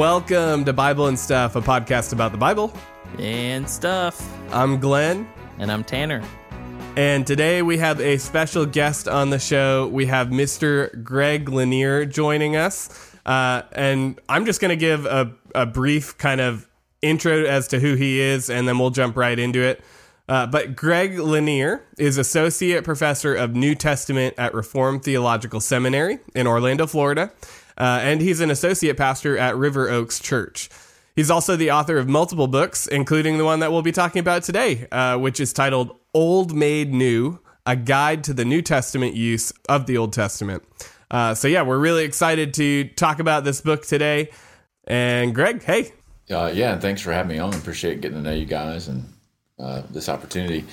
[0.00, 2.72] Welcome to Bible and Stuff, a podcast about the Bible.
[3.18, 4.18] and stuff.
[4.50, 6.22] I'm Glenn, And I'm Tanner.
[6.96, 9.88] and today we have a special guest on the show.
[9.88, 11.04] We have Mr.
[11.04, 13.14] Greg Lanier joining us.
[13.26, 16.66] Uh, and I'm just going to give a, a brief kind of
[17.02, 19.84] intro as to who he is, and then we'll jump right into it.
[20.30, 26.46] Uh, but Greg Lanier is Associate Professor of New Testament at Reformed Theological Seminary in
[26.46, 27.32] Orlando, Florida.
[27.80, 30.68] Uh, and he's an associate pastor at River Oaks Church.
[31.16, 34.42] He's also the author of multiple books, including the one that we'll be talking about
[34.42, 39.50] today, uh, which is titled Old Made New A Guide to the New Testament Use
[39.66, 40.62] of the Old Testament.
[41.10, 44.30] Uh, so, yeah, we're really excited to talk about this book today.
[44.84, 45.92] And, Greg, hey.
[46.30, 47.54] Uh, yeah, and thanks for having me on.
[47.54, 49.10] Appreciate getting to know you guys and
[49.58, 50.66] uh, this opportunity.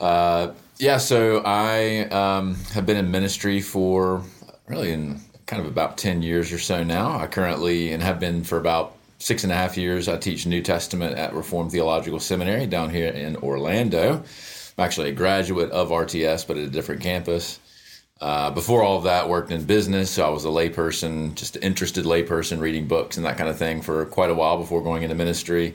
[0.00, 4.22] Uh, yeah, so I um, have been in ministry for
[4.66, 7.18] really in kind of about 10 years or so now.
[7.18, 10.62] I currently, and have been for about six and a half years, I teach New
[10.62, 14.16] Testament at Reformed Theological Seminary down here in Orlando.
[14.16, 17.58] I'm actually a graduate of RTS, but at a different campus.
[18.20, 20.10] Uh, before all of that, worked in business.
[20.10, 23.56] So I was a layperson, just an interested layperson, reading books and that kind of
[23.56, 25.74] thing for quite a while before going into ministry.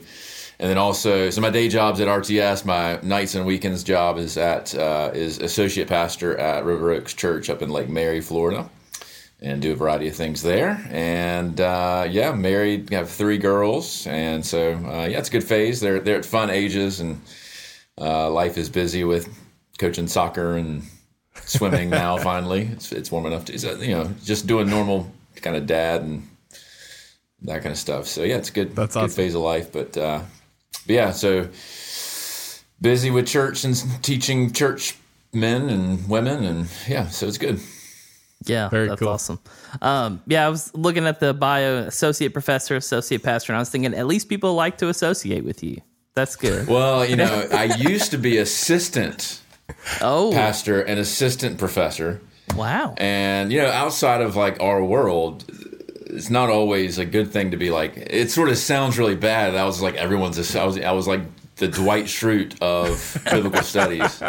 [0.60, 2.64] And then also, so my day job's at RTS.
[2.64, 7.50] My nights and weekends job is at uh, is associate pastor at River Oaks Church
[7.50, 8.70] up in Lake Mary, Florida,
[9.44, 10.82] and do a variety of things there.
[10.90, 15.80] And uh, yeah, married, have three girls, and so uh, yeah, it's a good phase.
[15.80, 17.20] They're they're at fun ages, and
[18.00, 19.28] uh, life is busy with
[19.78, 20.82] coaching soccer and
[21.44, 22.16] swimming now.
[22.16, 23.52] finally, it's it's warm enough to
[23.84, 26.26] you know just doing normal kind of dad and
[27.42, 28.06] that kind of stuff.
[28.06, 28.74] So yeah, it's good.
[28.74, 29.16] That's good awesome.
[29.16, 30.22] phase of life, but, uh,
[30.86, 31.48] but yeah, so
[32.80, 34.96] busy with church and teaching church
[35.34, 37.60] men and women, and yeah, so it's good.
[38.46, 39.08] Yeah, Very that's cool.
[39.08, 39.38] awesome.
[39.82, 43.70] Um, yeah, I was looking at the bio, associate professor, associate pastor, and I was
[43.70, 45.80] thinking at least people like to associate with you.
[46.14, 46.68] That's good.
[46.68, 49.40] Well, you know, I used to be assistant
[50.00, 52.20] Oh, pastor and assistant professor.
[52.54, 52.94] wow.
[52.98, 55.44] And you know, outside of like our world,
[56.06, 57.94] it's not always a good thing to be like.
[57.96, 59.54] It sort of sounds really bad.
[59.56, 60.38] I was like everyone's.
[60.54, 60.78] A, I was.
[60.78, 61.22] I was like
[61.56, 64.22] the Dwight Schrute of biblical studies.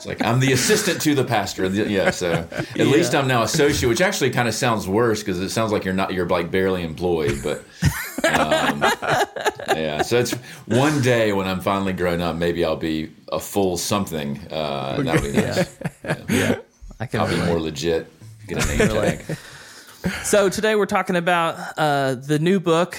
[0.00, 1.66] It's like I'm the assistant to the pastor.
[1.66, 5.50] Yeah, so at least I'm now associate, which actually kind of sounds worse because it
[5.50, 6.14] sounds like you're not.
[6.14, 7.62] You're like barely employed, but.
[8.24, 8.82] Um,
[9.76, 10.32] yeah, so it's
[10.64, 14.38] one day when I'm finally grown up, maybe I'll be a full something.
[14.50, 15.78] Uh, and that'll be nice.
[16.98, 18.10] I can I'll be more legit.
[18.46, 19.36] Get a name tag.
[20.22, 22.98] So today we're talking about uh, the new book.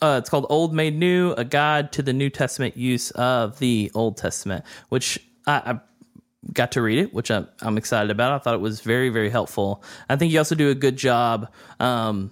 [0.00, 3.90] Uh, it's called Old Made New: A Guide to the New Testament Use of the
[3.94, 5.80] Old Testament, which I, I
[6.52, 8.32] got to read it, which I'm, I'm excited about.
[8.32, 9.82] I thought it was very, very helpful.
[10.08, 12.30] I think you also do a good job, um,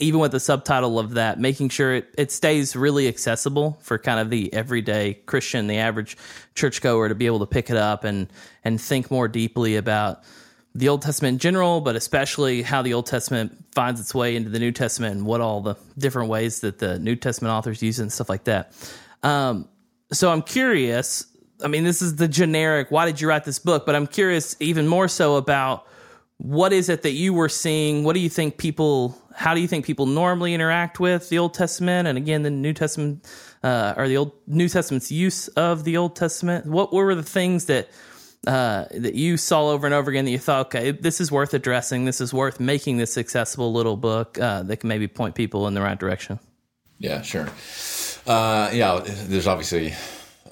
[0.00, 4.20] even with the subtitle of that, making sure it, it stays really accessible for kind
[4.20, 6.16] of the everyday Christian, the average
[6.54, 8.32] churchgoer, to be able to pick it up and
[8.64, 10.22] and think more deeply about
[10.74, 14.48] the Old Testament in general, but especially how the Old Testament finds its way into
[14.48, 17.98] the New Testament and what all the different ways that the New Testament authors use
[17.98, 18.72] and stuff like that.
[19.22, 19.68] Um,
[20.12, 21.26] so I'm curious.
[21.62, 22.90] I mean, this is the generic.
[22.90, 23.86] Why did you write this book?
[23.86, 25.86] But I'm curious even more so about
[26.38, 28.04] what is it that you were seeing.
[28.04, 29.16] What do you think people?
[29.34, 32.72] How do you think people normally interact with the Old Testament and again the New
[32.72, 33.26] Testament
[33.62, 36.66] uh, or the Old New Testament's use of the Old Testament?
[36.66, 37.88] What were the things that
[38.46, 41.54] uh, that you saw over and over again that you thought, okay, this is worth
[41.54, 42.06] addressing.
[42.06, 45.74] This is worth making this accessible little book uh, that can maybe point people in
[45.74, 46.40] the right direction.
[46.98, 47.48] Yeah, sure.
[48.26, 49.94] Uh, yeah, there's obviously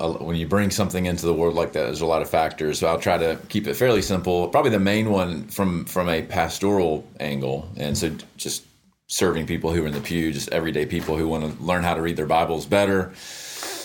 [0.08, 2.78] when you bring something into the world like that, there's a lot of factors.
[2.78, 4.48] So I'll try to keep it fairly simple.
[4.48, 8.64] Probably the main one from from a pastoral angle, and so just
[9.06, 11.94] serving people who are in the pew, just everyday people who want to learn how
[11.94, 13.12] to read their Bibles better,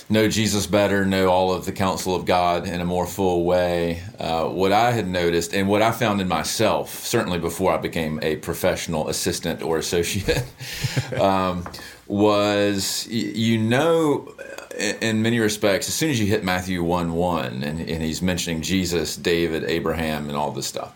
[0.08, 4.03] know Jesus better, know all of the counsel of God in a more full way.
[4.20, 8.20] Uh, what I had noticed and what I found in myself, certainly before I became
[8.22, 10.46] a professional assistant or associate,
[11.20, 11.66] um,
[12.08, 14.32] was you know,
[14.80, 18.62] in many respects, as soon as you hit Matthew 1 1 and, and he's mentioning
[18.62, 20.94] Jesus, David, Abraham, and all this stuff.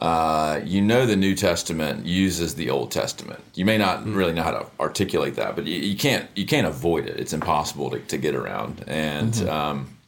[0.00, 3.40] Uh, you know the New Testament uses the Old Testament.
[3.54, 6.66] You may not really know how to articulate that, but you, you can't you can't
[6.66, 7.18] avoid it.
[7.18, 9.98] It's impossible to, to get around, and um,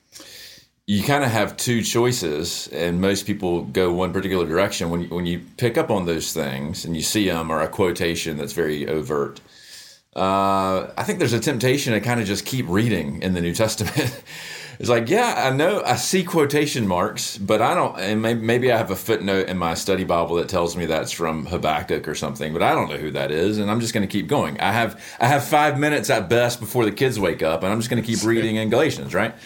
[0.87, 4.91] you kind of have two choices, and most people go one particular direction.
[4.91, 7.69] When you, when you pick up on those things and you see them or a
[7.69, 9.41] quotation that's very overt,
[10.17, 13.55] uh, I think there's a temptation to kind of just keep reading in the New
[13.55, 14.23] Testament.
[14.81, 18.73] It's like, yeah, I know, I see quotation marks, but I don't, and maybe, maybe
[18.73, 22.15] I have a footnote in my study Bible that tells me that's from Habakkuk or
[22.15, 24.59] something, but I don't know who that is, and I'm just going to keep going.
[24.59, 27.79] I have, I have five minutes at best before the kids wake up, and I'm
[27.79, 29.35] just going to keep reading in Galatians, right?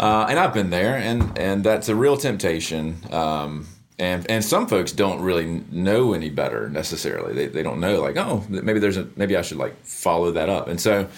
[0.00, 2.96] Uh, and I've been there, and and that's a real temptation.
[3.12, 3.68] Um,
[4.02, 7.32] and and some folks don't really know any better necessarily.
[7.34, 10.48] They they don't know like, oh, maybe there's a maybe I should like follow that
[10.48, 11.08] up, and so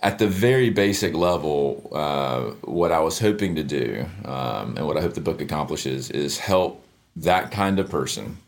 [0.00, 4.96] at the very basic level, uh, what I was hoping to do, um, and what
[4.96, 6.82] I hope the book accomplishes, is help
[7.16, 8.38] that kind of person,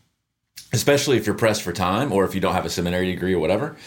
[0.73, 3.39] especially if you're pressed for time or if you don't have a seminary degree or
[3.39, 3.77] whatever,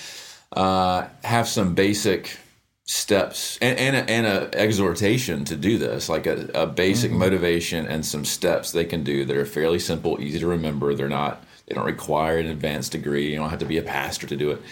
[0.53, 2.39] uh, have some basic
[2.89, 7.21] steps and, and, a, and a exhortation to do this, like a, a basic mm-hmm.
[7.21, 10.95] motivation and some steps they can do that are fairly simple, easy to remember.
[10.95, 13.31] They're not, they don't require an advanced degree.
[13.31, 14.63] You don't have to be a pastor to do it.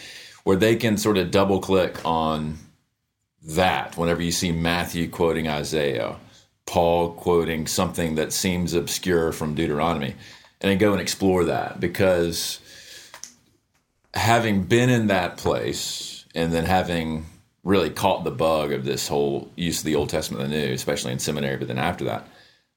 [0.44, 2.56] Where they can sort of double click on
[3.48, 6.16] that whenever you see Matthew quoting Isaiah,
[6.64, 10.14] Paul quoting something that seems obscure from Deuteronomy,
[10.62, 12.60] and then go and explore that because
[14.14, 17.26] having been in that place and then having
[17.66, 20.72] really caught the bug of this whole use of the Old Testament and the New,
[20.72, 22.28] especially in seminary, but then after that,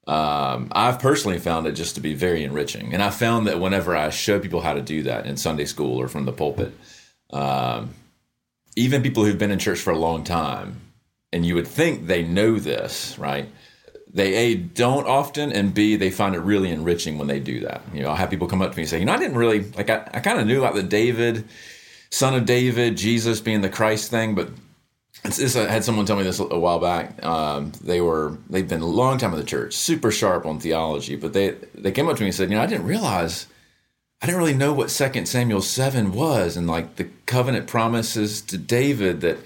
[0.08, 2.92] um, I've personally found it just to be very enriching.
[2.96, 6.02] And I found that whenever I show people how to do that in Sunday school
[6.02, 6.74] or from the pulpit,
[7.30, 7.92] um,
[8.76, 10.82] even people who've been in church for a long time,
[11.32, 13.48] and you would think they know this, right?
[14.12, 17.84] They a don't often, and b they find it really enriching when they do that.
[17.94, 19.38] You know, I have people come up to me and say, you know, I didn't
[19.38, 19.92] really like.
[19.92, 21.48] I, I kind of knew about the David,
[22.10, 24.50] son of David, Jesus being the Christ thing, but
[25.24, 27.24] it's, it's, I had someone tell me this a while back.
[27.26, 31.16] Um, they were they've been a long time in the church, super sharp on theology,
[31.16, 33.48] but they they came up to me and said, you know, I didn't realize
[34.22, 38.58] I didn't really know what Second Samuel seven was, and like the covenant promises to
[38.58, 39.38] David that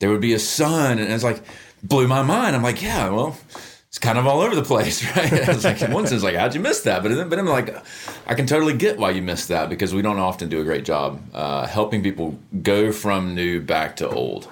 [0.00, 1.42] there would be a son, and it's like
[1.82, 2.56] blew my mind.
[2.56, 3.36] I'm like, yeah, well,
[3.88, 5.32] it's kind of all over the place, right?
[5.32, 7.02] I was like, in one sense, like, how'd you miss that?
[7.02, 7.74] But then, but I'm like,
[8.26, 10.84] I can totally get why you missed that because we don't often do a great
[10.84, 14.48] job uh, helping people go from new back to old.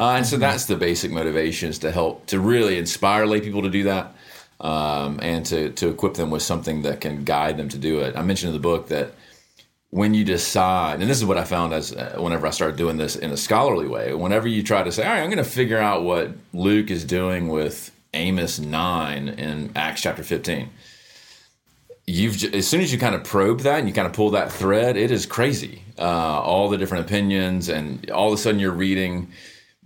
[0.00, 3.60] Uh, and so that's the basic motivation is to help to really inspire lay people
[3.60, 4.14] to do that
[4.58, 8.16] um, and to, to equip them with something that can guide them to do it.
[8.16, 9.12] I mentioned in the book that
[9.90, 12.96] when you decide, and this is what I found as uh, whenever I started doing
[12.96, 15.44] this in a scholarly way, whenever you try to say, all right, I'm going to
[15.44, 20.70] figure out what Luke is doing with Amos 9 in Acts chapter 15.
[22.06, 24.50] You've as soon as you kind of probe that and you kind of pull that
[24.50, 25.82] thread, it is crazy.
[25.98, 29.30] Uh, all the different opinions, and all of a sudden you're reading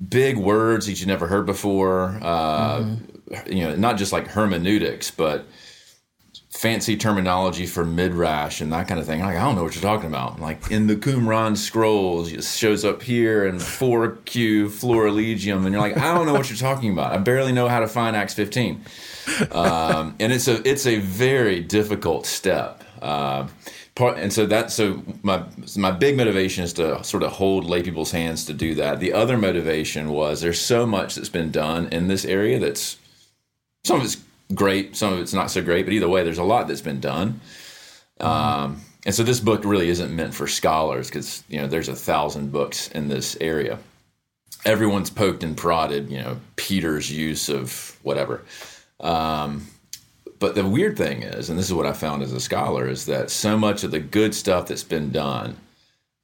[0.09, 2.19] big words that you never heard before.
[2.21, 3.15] Uh, mm-hmm
[3.47, 5.47] you know, not just like hermeneutics, but
[6.51, 9.21] fancy terminology for midrash and that kind of thing.
[9.21, 10.41] Like, I don't know what you're talking about.
[10.41, 15.97] Like in the Qumran scrolls, it shows up here and 4Q Florilegium, and you're like,
[15.97, 17.13] I don't know what you're talking about.
[17.13, 18.85] I barely know how to find Acts 15.
[19.51, 22.84] Um, and it's a it's a very difficult step.
[23.95, 25.45] Part, and so that so my
[25.77, 28.99] my big motivation is to sort of hold lay people's hands to do that.
[28.99, 32.97] The other motivation was there's so much that's been done in this area that's
[33.85, 34.17] some of it's
[34.53, 36.99] great, some of it's not so great, but either way, there's a lot that's been
[36.99, 37.41] done.
[38.19, 41.95] Um, and so this book really isn't meant for scholars because you know there's a
[41.95, 43.79] thousand books in this area.
[44.65, 48.43] Everyone's poked and prodded, you know, Peter's use of whatever.
[48.99, 49.69] Um,
[50.45, 53.07] but the weird thing is, and this is what I found as a scholar, is
[53.07, 55.57] that so much of the good stuff that's been done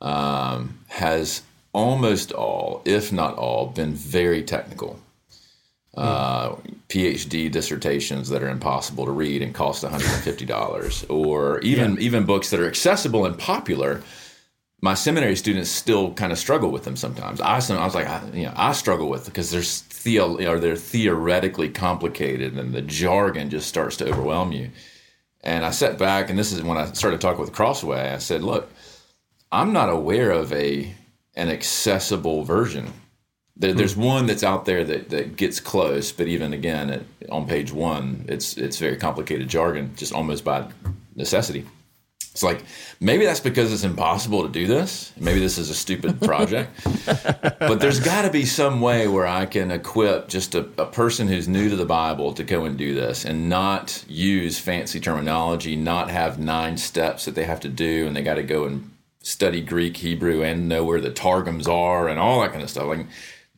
[0.02, 1.40] um, has
[1.72, 5.00] almost all, if not all, been very technical
[5.96, 6.50] uh,
[6.90, 12.00] PhD dissertations that are impossible to read and cost $150, or even yeah.
[12.00, 14.02] even books that are accessible and popular.
[14.82, 17.40] My seminary students still kind of struggle with them sometimes.
[17.40, 20.76] I, I was like, I, you know, I struggle with because there's theo, or they're
[20.76, 24.70] theoretically complicated, and the jargon just starts to overwhelm you.
[25.42, 28.10] And I sat back, and this is when I started talking with Crossway.
[28.10, 28.70] I said, "Look,
[29.52, 30.94] I'm not aware of a
[31.34, 32.92] an accessible version
[33.60, 34.02] there, there's hmm.
[34.02, 38.24] one that's out there that, that gets close, but even again, it, on page one,
[38.26, 40.66] it's it's very complicated jargon, just almost by
[41.14, 41.66] necessity.
[42.32, 42.62] It's like
[43.00, 45.12] maybe that's because it's impossible to do this.
[45.18, 46.70] Maybe this is a stupid project,
[47.58, 51.26] but there's got to be some way where I can equip just a, a person
[51.26, 55.74] who's new to the Bible to go and do this and not use fancy terminology,
[55.74, 58.92] not have nine steps that they have to do, and they got to go and
[59.22, 62.86] study Greek, Hebrew, and know where the targums are and all that kind of stuff.
[62.86, 63.06] Like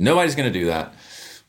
[0.03, 0.95] Nobody's going to do that.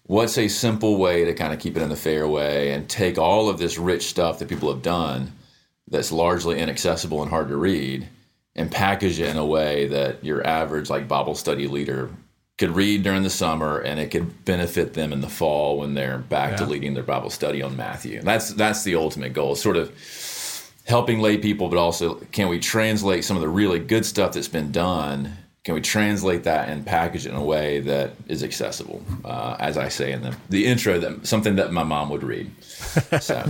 [0.04, 3.18] What's a simple way to kind of keep it in the fair way and take
[3.18, 5.32] all of this rich stuff that people have done
[5.88, 8.08] that's largely inaccessible and hard to read
[8.56, 12.10] and package it in a way that your average like Bible study leader
[12.58, 16.20] could read during the summer and it could benefit them in the fall when they're
[16.20, 18.22] back to leading their Bible study on Matthew.
[18.22, 19.56] That's that's the ultimate goal.
[19.56, 19.92] Sort of
[20.86, 24.48] helping lay people, but also can we translate some of the really good stuff that's
[24.48, 25.38] been done?
[25.64, 29.02] Can we translate that and package it in a way that is accessible?
[29.24, 32.52] Uh, as I say in the, the intro, that something that my mom would read.
[33.22, 33.50] So,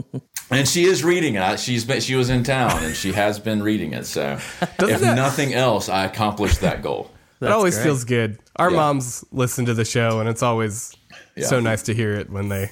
[0.50, 1.60] and she is reading it.
[1.60, 4.06] She's been, she was in town and she has been reading it.
[4.06, 7.10] So, if that- nothing else, I accomplished that goal.
[7.40, 7.84] that always great.
[7.84, 8.38] feels good.
[8.56, 8.76] Our Yeah.
[8.78, 10.94] moms listen to the show, and it's always
[11.36, 11.46] Yeah.
[11.46, 12.70] so nice to hear it when they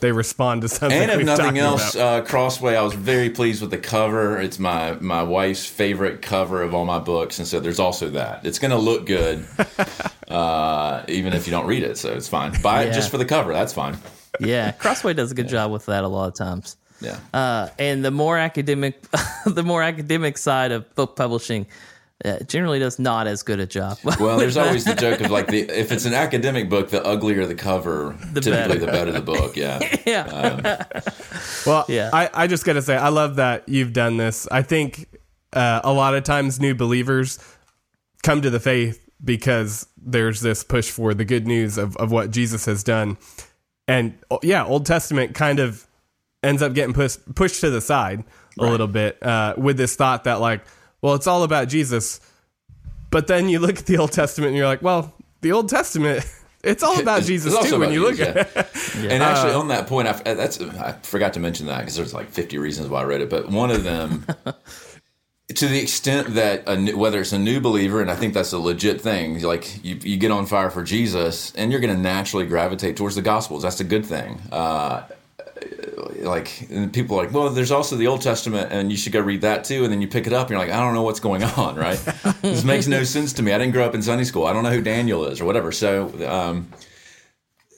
[0.00, 0.98] they respond to something.
[0.98, 4.40] And if we've nothing else, uh, Crossway, I was very pleased with the cover.
[4.40, 8.44] It's my my wife's favorite cover of all my books, and so there's also that.
[8.44, 9.46] It's going to look good,
[10.28, 12.60] uh, even if you don't read it, so it's fine.
[12.62, 13.52] Buy it just for the cover.
[13.52, 13.98] That's fine.
[14.40, 16.76] Yeah, Crossway does a good job with that a lot of times.
[17.00, 17.18] Yeah.
[17.32, 19.00] Uh, and the more academic,
[19.46, 21.66] the more academic side of book publishing
[22.24, 23.98] uh, generally does not as good a job.
[24.20, 27.46] Well, there's always the joke of like the if it's an academic book, the uglier
[27.46, 28.78] the cover, typically better.
[28.78, 29.56] the better the book.
[29.56, 29.78] Yeah.
[30.06, 30.84] yeah,
[31.66, 32.10] Well, Yeah.
[32.12, 34.46] I, I just got to say, I love that you've done this.
[34.50, 35.06] I think
[35.52, 37.38] uh, a lot of times new believers
[38.22, 42.30] come to the faith because there's this push for the good news of, of what
[42.30, 43.16] Jesus has done.
[43.88, 45.86] And yeah, Old Testament kind of
[46.42, 48.24] ends up getting pushed, pushed to the side
[48.58, 50.62] a little bit uh, with this thought that, like,
[51.02, 52.20] well, it's all about Jesus.
[53.10, 56.24] But then you look at the Old Testament and you're like, well, the Old Testament,
[56.62, 59.12] it's all about It's- Jesus it's too when about you look Jesus, at it.
[59.12, 62.28] And actually, on that point, I, that's I forgot to mention that because there's like
[62.30, 64.26] 50 reasons why I read it, but one of them,
[65.54, 68.52] to the extent that a new, whether it's a new believer, and I think that's
[68.52, 72.00] a legit thing, like you, you get on fire for Jesus, and you're going to
[72.00, 73.62] naturally gravitate towards the Gospels.
[73.62, 74.40] That's a good thing.
[74.52, 75.02] Uh,
[76.22, 79.42] like people are like, well, there's also the Old Testament, and you should go read
[79.42, 79.84] that too.
[79.84, 81.76] And then you pick it up, and you're like, I don't know what's going on,
[81.76, 81.98] right?
[82.42, 83.52] this makes no sense to me.
[83.52, 84.46] I didn't grow up in Sunday school.
[84.46, 85.72] I don't know who Daniel is or whatever.
[85.72, 86.70] So, um,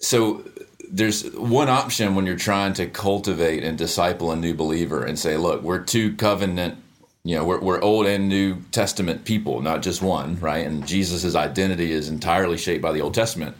[0.00, 0.44] so
[0.90, 5.36] there's one option when you're trying to cultivate and disciple a new believer and say,
[5.36, 6.78] look, we're two covenant,
[7.24, 10.66] you know, we're, we're Old and New Testament people, not just one, right?
[10.66, 13.56] And Jesus' identity is entirely shaped by the Old Testament.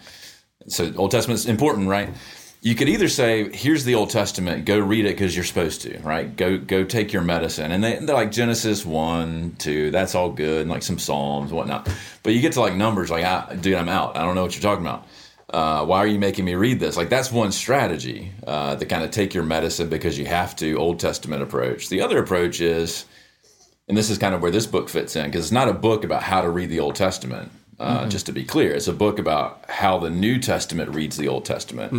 [0.68, 2.10] So Old Testament's important, right?
[2.64, 4.66] You could either say, "Here's the Old Testament.
[4.66, 6.34] Go read it because you're supposed to, right?
[6.36, 9.90] Go go take your medicine." And they, they're like Genesis one, two.
[9.90, 11.88] That's all good, and like some Psalms, and whatnot.
[12.22, 14.16] But you get to like Numbers, like, ah, dude, I'm out.
[14.16, 15.08] I don't know what you're talking about.
[15.52, 16.96] Uh, why are you making me read this?
[16.96, 20.76] Like that's one strategy uh, to kind of take your medicine because you have to.
[20.76, 21.88] Old Testament approach.
[21.88, 23.06] The other approach is,
[23.88, 26.04] and this is kind of where this book fits in because it's not a book
[26.04, 27.50] about how to read the Old Testament.
[27.80, 31.26] Uh, Just to be clear, it's a book about how the New Testament reads the
[31.26, 31.92] Old Testament.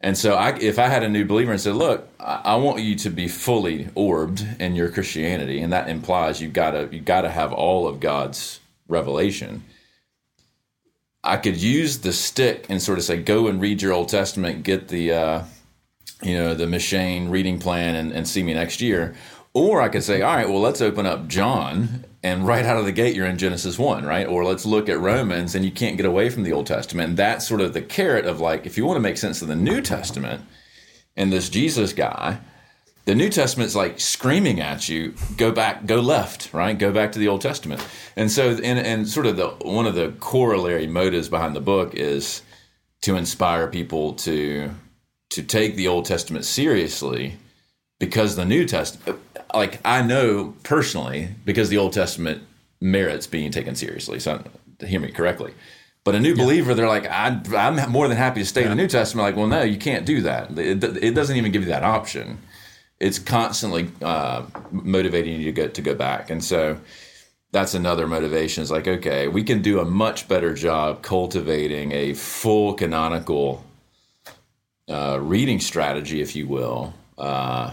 [0.00, 2.80] And so, I, if I had a new believer and said, "Look, I, I want
[2.80, 7.30] you to be fully orbed in your Christianity," and that implies you gotta you gotta
[7.30, 9.64] have all of God's revelation.
[11.24, 14.62] I could use the stick and sort of say, "Go and read your Old Testament,
[14.62, 15.44] get the uh,
[16.22, 19.16] you know the M'Cheyne reading plan, and, and see me next year."
[19.52, 22.84] Or I could say, "All right, well, let's open up John." And right out of
[22.84, 24.26] the gate, you're in Genesis 1, right?
[24.26, 27.16] Or let's look at Romans, and you can't get away from the Old Testament.
[27.16, 29.54] That's sort of the carrot of like, if you want to make sense of the
[29.54, 30.42] New Testament
[31.16, 32.40] and this Jesus guy,
[33.04, 36.76] the New Testament's like screaming at you, go back, go left, right?
[36.76, 37.82] Go back to the Old Testament.
[38.16, 41.94] And so, and, and sort of the one of the corollary motives behind the book
[41.94, 42.42] is
[43.02, 44.70] to inspire people to
[45.30, 47.38] to take the Old Testament seriously
[47.98, 49.18] because the New Testament,
[49.54, 52.42] like I know personally, because the Old Testament
[52.80, 54.20] merits being taken seriously.
[54.20, 54.42] So
[54.86, 55.54] hear me correctly.
[56.04, 58.74] But a new believer, they're like, I, I'm more than happy to stay in the
[58.74, 59.26] New Testament.
[59.26, 60.56] Like, well, no, you can't do that.
[60.56, 62.38] It, it doesn't even give you that option.
[62.98, 66.80] It's constantly uh, motivating you to go to go back, and so
[67.52, 68.62] that's another motivation.
[68.62, 73.64] Is like, okay, we can do a much better job cultivating a full canonical
[74.88, 77.72] uh, reading strategy, if you will, uh,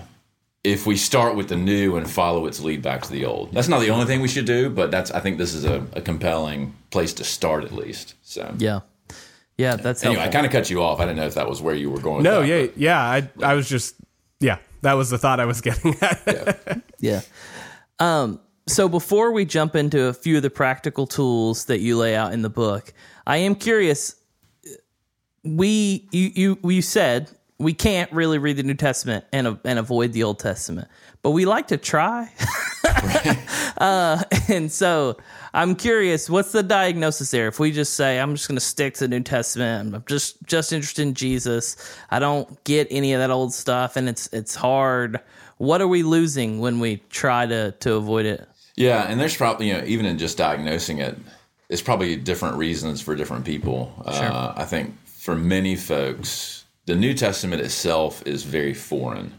[0.66, 3.54] if we start with the new and follow its lead back to the old.
[3.54, 5.86] That's not the only thing we should do, but that's I think this is a,
[5.94, 8.16] a compelling place to start at least.
[8.24, 8.80] So yeah,
[9.58, 9.76] yeah.
[9.76, 11.00] That's anyway, I kind of cut you off.
[11.00, 12.24] I didn't know if that was where you were going.
[12.24, 13.00] No, that, yeah, but- yeah.
[13.00, 13.96] I I was just
[14.40, 14.58] yeah.
[14.82, 16.82] That was the thought I was getting at.
[17.00, 17.22] Yeah.
[18.00, 22.16] Um, so before we jump into a few of the practical tools that you lay
[22.16, 22.94] out in the book,
[23.28, 24.16] I am curious.
[25.44, 30.14] We you you you said we can't really read the New Testament and and avoid
[30.14, 30.88] the Old Testament,
[31.22, 32.30] but we like to try.
[33.78, 35.18] uh, and so
[35.54, 37.48] I'm curious, what's the diagnosis there?
[37.48, 40.44] If we just say I'm just going to stick to the New Testament, I'm just
[40.44, 41.78] just interested in Jesus.
[42.10, 45.20] I don't get any of that old stuff, and it's it's hard.
[45.58, 48.48] What are we losing when we try to to avoid it?
[48.76, 51.18] Yeah, and there's probably you know even in just diagnosing it,
[51.70, 53.94] it's probably different reasons for different people.
[54.06, 56.55] Uh, I think for many folks,
[56.86, 59.34] the New Testament itself is very foreign.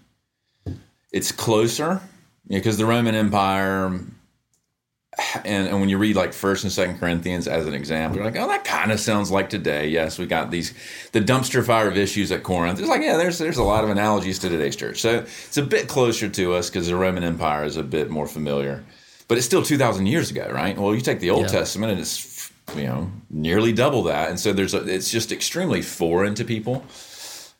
[1.12, 2.00] It's closer
[2.48, 7.66] because the Roman Empire, and, and when you read like First and Second Corinthians as
[7.66, 9.88] an example, you're like, oh, that kind of sounds like today.
[9.88, 10.74] Yes, we got these
[11.12, 12.78] the dumpster fire of issues at Corinth.
[12.78, 15.00] It's like, yeah, there's there's a lot of analogies to today's church.
[15.00, 18.26] So it's a bit closer to us because the Roman Empire is a bit more
[18.26, 18.84] familiar,
[19.28, 20.76] but it's still two thousand years ago, right?
[20.76, 21.60] Well, you take the Old Yeah.
[21.60, 25.80] Testament and it's you know nearly double that, and so there's a, it's just extremely
[25.80, 26.84] foreign to people.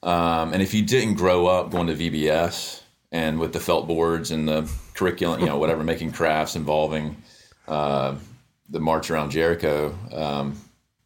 [0.06, 4.30] Um, and if you didn't grow up going to VBS and with the felt boards
[4.30, 7.16] and the curriculum, you know, whatever, making crafts involving
[7.66, 8.14] uh,
[8.68, 10.56] the march around Jericho, um,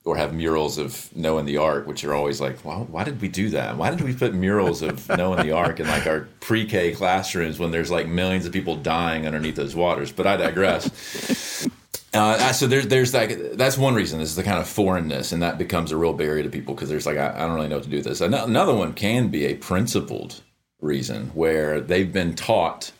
[0.04, 3.28] or have murals of knowing the Ark, which are always like, well, why did we
[3.28, 3.76] do that?
[3.76, 7.70] Why did we put murals of knowing the Ark in like our pre-K classrooms when
[7.70, 10.12] there's like millions of people dying underneath those waters?
[10.12, 11.66] But I digress.
[12.12, 15.58] Uh, so there's there's like that's one reason is the kind of foreignness, and that
[15.58, 17.84] becomes a real barrier to people because there's like I, I don't really know what
[17.84, 18.20] to do with this.
[18.20, 20.42] Another one can be a principled
[20.80, 22.90] reason where they've been taught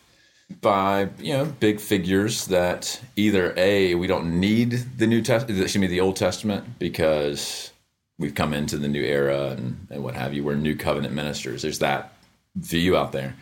[0.61, 5.81] by you know big figures that either a we don't need the New Testament, excuse
[5.81, 7.71] me, the Old Testament because
[8.17, 10.43] we've come into the new era and, and what have you.
[10.43, 11.61] We're new covenant ministers.
[11.63, 12.13] There's that
[12.55, 13.35] view out there,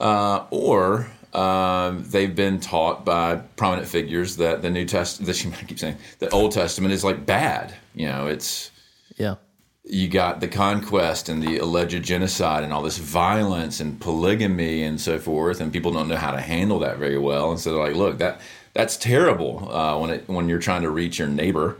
[0.00, 5.78] uh, or um, they've been taught by prominent figures that the New Testament, I keep
[5.78, 7.74] saying, the Old Testament is like bad.
[7.94, 8.70] You know, it's
[9.16, 9.36] Yeah.
[9.84, 15.00] you got the conquest and the alleged genocide and all this violence and polygamy and
[15.00, 17.50] so forth, and people don't know how to handle that very well.
[17.50, 18.40] And so they're like, "Look, that
[18.72, 21.76] that's terrible uh, when it when you're trying to reach your neighbor."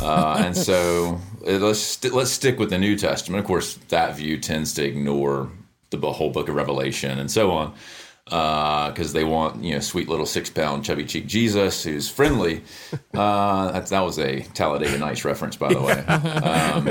[0.00, 3.40] Uh, and so let's let's stick with the New Testament.
[3.40, 5.50] Of course, that view tends to ignore
[5.90, 7.74] the whole book of Revelation and so on
[8.24, 12.62] because they want you know sweet little six pound chubby cheek Jesus who's friendly.
[13.14, 16.88] Uh, that, that was a Talladega Nights reference, by the way, um,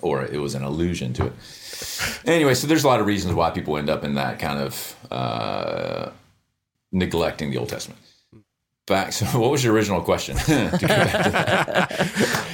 [0.00, 1.32] or it was an allusion to it.
[2.24, 4.96] Anyway, so there's a lot of reasons why people end up in that kind of
[5.10, 6.10] uh,
[6.90, 8.00] neglecting the Old Testament.
[8.86, 9.12] Back.
[9.12, 10.36] So, what was your original question?
[10.36, 11.92] To go back to that.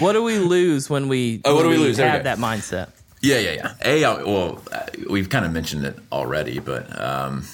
[0.01, 1.97] What do we lose when we, Oh, what when do we lose?
[1.97, 2.91] There have that mindset?
[3.21, 3.75] Yeah, yeah, yeah.
[3.85, 4.63] A, I- well,
[5.09, 7.45] we've kind of mentioned it already, but um,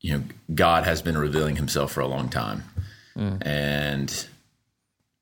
[0.00, 2.62] you know, God has been revealing Himself for a long time,
[3.42, 4.26] and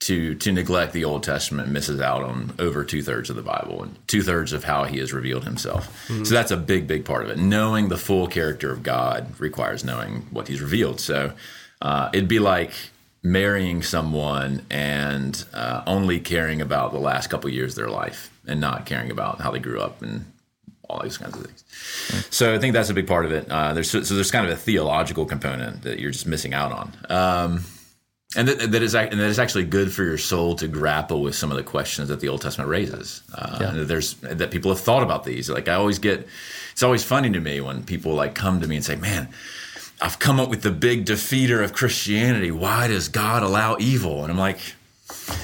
[0.01, 3.83] to to neglect the Old Testament misses out on over two thirds of the Bible
[3.83, 6.07] and two thirds of how He has revealed Himself.
[6.09, 7.39] So that's a big, big part of it.
[7.39, 11.01] Knowing the full character of God requires knowing what He's revealed.
[11.01, 11.33] So
[11.81, 12.73] uh, it'd be like
[13.23, 18.61] marrying someone and uh, only caring about the last couple years of their life and
[18.61, 20.25] not caring about how they grew up and
[20.89, 21.65] all these kinds of things.
[22.31, 23.51] So I think that's a big part of it.
[23.51, 26.93] Uh, there's so there's kind of a theological component that you're just missing out on.
[27.09, 27.65] Um,
[28.37, 31.35] and that, that is and that is actually good for your soul to grapple with
[31.35, 33.23] some of the questions that the Old Testament raises.
[33.35, 35.49] Uh, that there's that people have thought about these.
[35.49, 36.27] Like I always get,
[36.73, 39.29] it's always funny to me when people like come to me and say, "Man,
[40.01, 42.51] I've come up with the big defeater of Christianity.
[42.51, 44.59] Why does God allow evil?" And I'm like,
[45.09, 45.37] "Bro,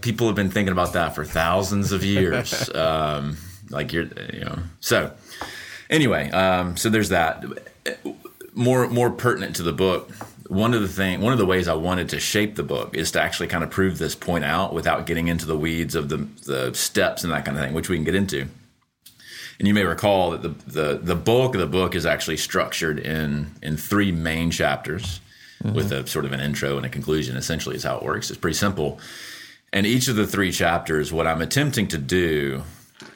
[0.00, 2.68] people have been thinking about that for thousands of years.
[2.74, 3.36] um,
[3.70, 5.12] like you're, you know." So
[5.90, 7.44] anyway, um, so there's that.
[8.54, 10.10] More more pertinent to the book.
[10.48, 13.10] One of the thing, one of the ways I wanted to shape the book is
[13.12, 16.28] to actually kind of prove this point out without getting into the weeds of the
[16.46, 18.46] the steps and that kind of thing, which we can get into.
[19.58, 22.98] And you may recall that the, the, the bulk of the book is actually structured
[22.98, 25.20] in, in three main chapters
[25.64, 28.30] with a sort of an intro and a conclusion, essentially, is how it works.
[28.30, 29.00] It's pretty simple.
[29.76, 32.62] And each of the three chapters, what I'm attempting to do,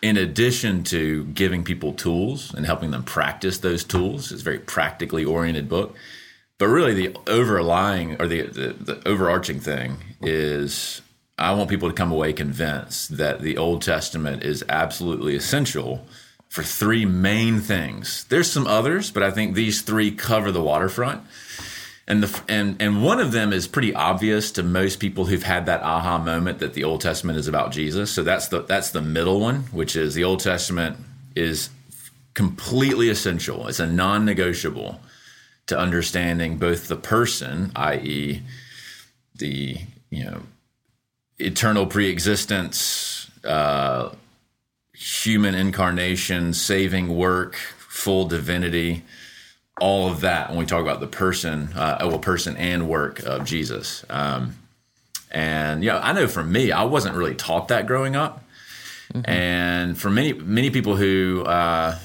[0.03, 4.59] in addition to giving people tools and helping them practice those tools, it's a very
[4.59, 5.96] practically oriented book.
[6.59, 11.01] But really, the overlying or the, the, the overarching thing is
[11.38, 16.07] I want people to come away convinced that the Old Testament is absolutely essential
[16.51, 18.25] for three main things.
[18.25, 21.23] There's some others, but I think these three cover the waterfront.
[22.11, 25.66] And the and and one of them is pretty obvious to most people who've had
[25.66, 28.11] that aha moment that the Old Testament is about Jesus.
[28.11, 30.96] So that's the that's the middle one, which is the Old Testament
[31.37, 31.70] is
[32.35, 33.68] completely essential.
[33.68, 35.01] It's a non-negotiable
[35.68, 38.42] to understanding both the person, i.e.,
[39.37, 39.77] the
[40.11, 40.42] you know
[41.38, 44.11] eternal preexistence, uh,
[44.94, 49.05] human incarnation, saving work, full divinity,
[49.80, 53.44] all of that when we talk about the person, uh, well, person and work of
[53.44, 54.04] Jesus.
[54.08, 54.56] Um,
[55.30, 58.44] and yeah, I know for me, I wasn't really taught that growing up,
[59.24, 61.98] and for many many people who uh,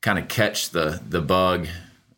[0.00, 1.68] kind of catch the the bug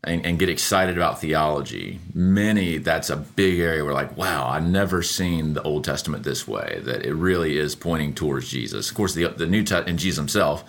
[0.04, 4.66] and, and, get excited about theology, many that's a big area where like, wow, I've
[4.66, 6.80] never seen the Old Testament this way.
[6.84, 8.90] That it really is pointing towards Jesus.
[8.90, 10.64] Of course, the the New Testament and Jesus Himself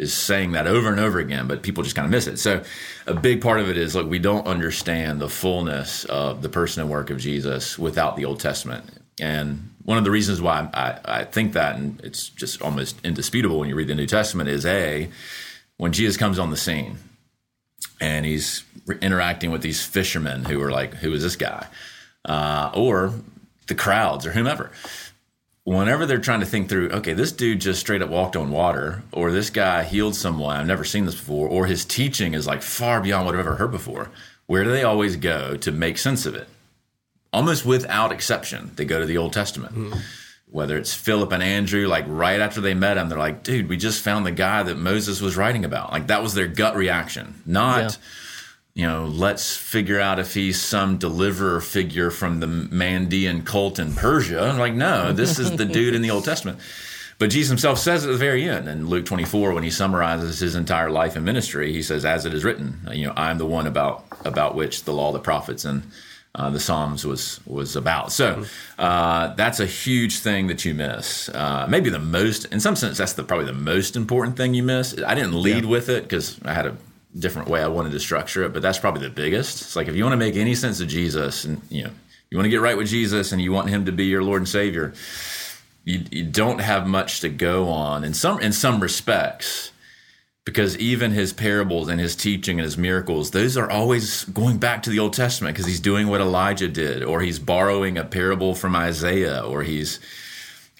[0.00, 2.38] is saying that over and over again, but people just kind of miss it.
[2.38, 2.62] So,
[3.06, 6.80] a big part of it is look, we don't understand the fullness of the person
[6.80, 8.84] and work of Jesus without the Old Testament.
[9.20, 13.58] And one of the reasons why I, I think that, and it's just almost indisputable
[13.58, 15.10] when you read the New Testament, is A,
[15.76, 16.96] when Jesus comes on the scene
[18.00, 18.64] and he's
[19.02, 21.66] interacting with these fishermen who are like, who is this guy?
[22.24, 23.14] Uh, or
[23.66, 24.70] the crowds or whomever
[25.64, 29.02] whenever they're trying to think through, okay, this dude just straight up walked on water,
[29.12, 32.62] or this guy healed someone, I've never seen this before, or his teaching is like
[32.62, 34.10] far beyond what I've ever heard before,
[34.46, 36.48] where do they always go to make sense of it?
[37.32, 39.74] Almost without exception, they go to the Old Testament.
[39.74, 40.00] Mm.
[40.50, 43.76] Whether it's Philip and Andrew, like right after they met him, they're like, dude, we
[43.76, 45.92] just found the guy that Moses was writing about.
[45.92, 47.82] Like that was their gut reaction, not.
[47.82, 47.90] Yeah
[48.74, 53.94] you know, let's figure out if he's some deliverer figure from the Mandean cult in
[53.94, 54.42] Persia.
[54.42, 56.60] I'm like, no, this is the dude in the Old Testament.
[57.18, 60.54] But Jesus himself says at the very end in Luke 24, when he summarizes his
[60.54, 63.66] entire life and ministry, he says, "As it is written, you know, I'm the one
[63.66, 65.82] about about which the law, the prophets, and
[66.34, 68.46] uh, the Psalms was was about." So
[68.78, 71.28] uh, that's a huge thing that you miss.
[71.28, 74.62] Uh, maybe the most, in some sense, that's the probably the most important thing you
[74.62, 74.96] miss.
[75.06, 75.70] I didn't lead yeah.
[75.70, 76.76] with it because I had a
[77.18, 79.62] different way I wanted to structure it, but that's probably the biggest.
[79.62, 81.90] It's like if you want to make any sense of Jesus and you know,
[82.30, 84.40] you want to get right with Jesus and you want him to be your Lord
[84.40, 84.94] and Savior,
[85.84, 89.72] you, you don't have much to go on in some in some respects
[90.44, 94.82] because even his parables and his teaching and his miracles those are always going back
[94.82, 98.54] to the old testament because he's doing what elijah did or he's borrowing a parable
[98.54, 100.00] from isaiah or he's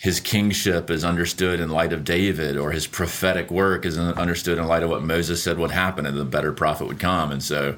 [0.00, 4.66] his kingship is understood in light of David, or his prophetic work is understood in
[4.66, 7.30] light of what Moses said would happen, and the better prophet would come.
[7.30, 7.76] And so,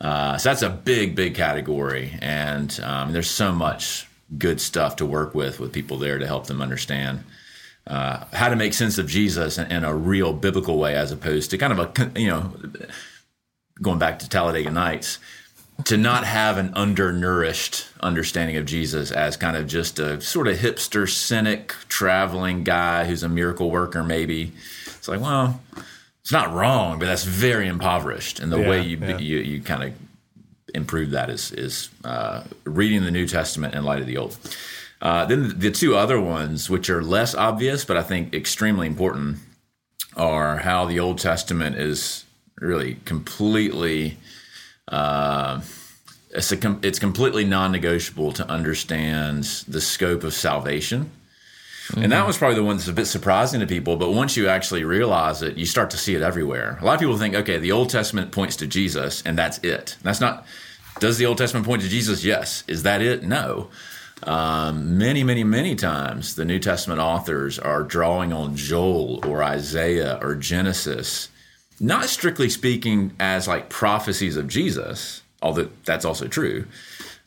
[0.00, 4.06] uh, so that's a big, big category, and um, there's so much
[4.38, 7.24] good stuff to work with with people there to help them understand
[7.88, 11.50] uh, how to make sense of Jesus in, in, a real biblical way, as opposed
[11.50, 12.52] to kind of a you know
[13.82, 15.18] going back to Talladega Nights
[15.84, 20.58] to not have an undernourished understanding of Jesus as kind of just a sort of
[20.58, 24.52] hipster, cynic, traveling guy who's a miracle worker, maybe.
[24.86, 25.60] It's like, well,
[26.20, 28.40] it's not wrong, but that's very impoverished.
[28.40, 29.18] And the yeah, way you, yeah.
[29.18, 29.94] you, you kind of
[30.74, 34.36] improve that is, is uh, reading the New Testament in light of the Old.
[35.00, 39.38] Uh, then the two other ones, which are less obvious, but I think extremely important,
[40.16, 42.24] are how the Old Testament is
[42.60, 44.18] really completely
[44.88, 45.60] uh,
[46.30, 51.10] it's, a, it's completely non-negotiable to understand the scope of salvation.
[51.88, 52.02] Mm-hmm.
[52.02, 53.96] And that was probably the one that's a bit surprising to people.
[53.96, 56.78] But once you actually realize it, you start to see it everywhere.
[56.80, 59.96] A lot of people think, okay, the Old Testament points to Jesus, and that's it.
[60.02, 60.46] That's not.
[61.00, 62.24] Does the Old Testament point to Jesus?
[62.24, 62.62] Yes.
[62.66, 63.22] Is that it?
[63.22, 63.70] No.
[64.24, 70.18] Um, many, many, many times the New Testament authors are drawing on Joel or Isaiah
[70.20, 71.28] or Genesis
[71.80, 76.66] not strictly speaking as like prophecies of Jesus, although that's also true.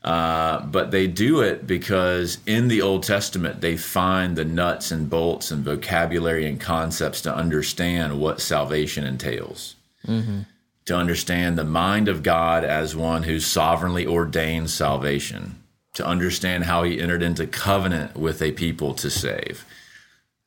[0.04, 5.10] Uh, but they do it because in the Old Testament they find the nuts and
[5.10, 9.76] bolts and vocabulary and concepts to understand what salvation entails.
[10.08, 10.42] Mm-hmm.
[10.86, 15.62] To understand the mind of God as one who sovereignly ordains salvation.
[15.94, 19.66] To understand how he entered into covenant with a people to save.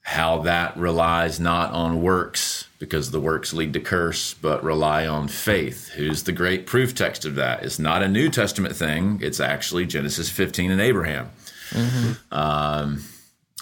[0.05, 5.29] How that relies not on works because the works lead to curse, but rely on
[5.29, 5.89] faith.
[5.91, 7.63] Who's the great proof text of that?
[7.63, 9.19] It's not a New Testament thing.
[9.23, 11.31] It's actually Genesis 15 and Abraham.
[11.71, 12.35] Mm-hmm.
[12.35, 13.03] Um,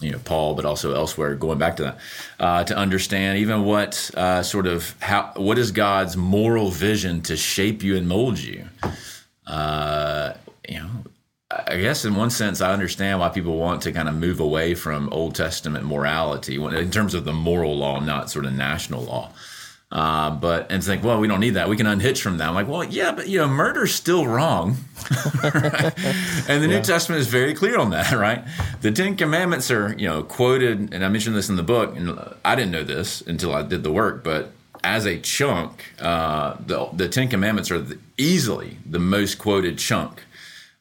[0.01, 1.99] you know, Paul, but also elsewhere, going back to that,
[2.41, 7.37] uh, to understand even what uh, sort of how what is God's moral vision to
[7.37, 8.65] shape you and mold you.
[9.47, 10.35] Uh,
[10.69, 10.91] you know,
[11.67, 14.75] I guess in one sense, I understand why people want to kind of move away
[14.75, 19.31] from Old Testament morality in terms of the moral law, not sort of national law.
[19.91, 21.69] Uh, but and think, well, we don't need that.
[21.69, 22.49] We can unhitch from that.
[22.49, 24.77] I'm like, well, yeah, but you know, murder's still wrong,
[25.45, 25.93] right?
[26.49, 26.79] and the yeah.
[26.79, 28.43] New Testament is very clear on that, right?
[28.81, 32.19] The Ten Commandments are, you know, quoted, and I mentioned this in the book, and
[32.43, 36.89] I didn't know this until I did the work, but as a chunk, uh, the
[36.95, 40.23] the Ten Commandments are the, easily the most quoted chunk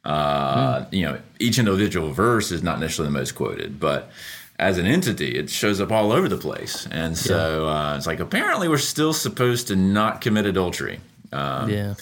[0.03, 0.93] uh, mm.
[0.93, 4.11] You know, each individual verse is not necessarily the most quoted, but
[4.57, 6.87] as an entity, it shows up all over the place.
[6.91, 7.91] And so yeah.
[7.93, 10.99] uh, it's like apparently we're still supposed to not commit adultery.
[11.31, 11.93] Um, yeah.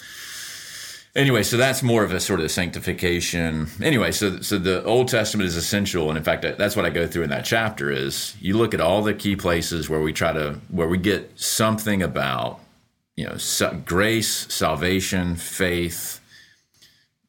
[1.16, 3.66] Anyway, so that's more of a sort of sanctification.
[3.82, 7.06] Anyway, so so the Old Testament is essential, and in fact, that's what I go
[7.06, 7.90] through in that chapter.
[7.90, 11.32] Is you look at all the key places where we try to where we get
[11.34, 12.60] something about
[13.16, 13.36] you know,
[13.84, 16.19] grace, salvation, faith,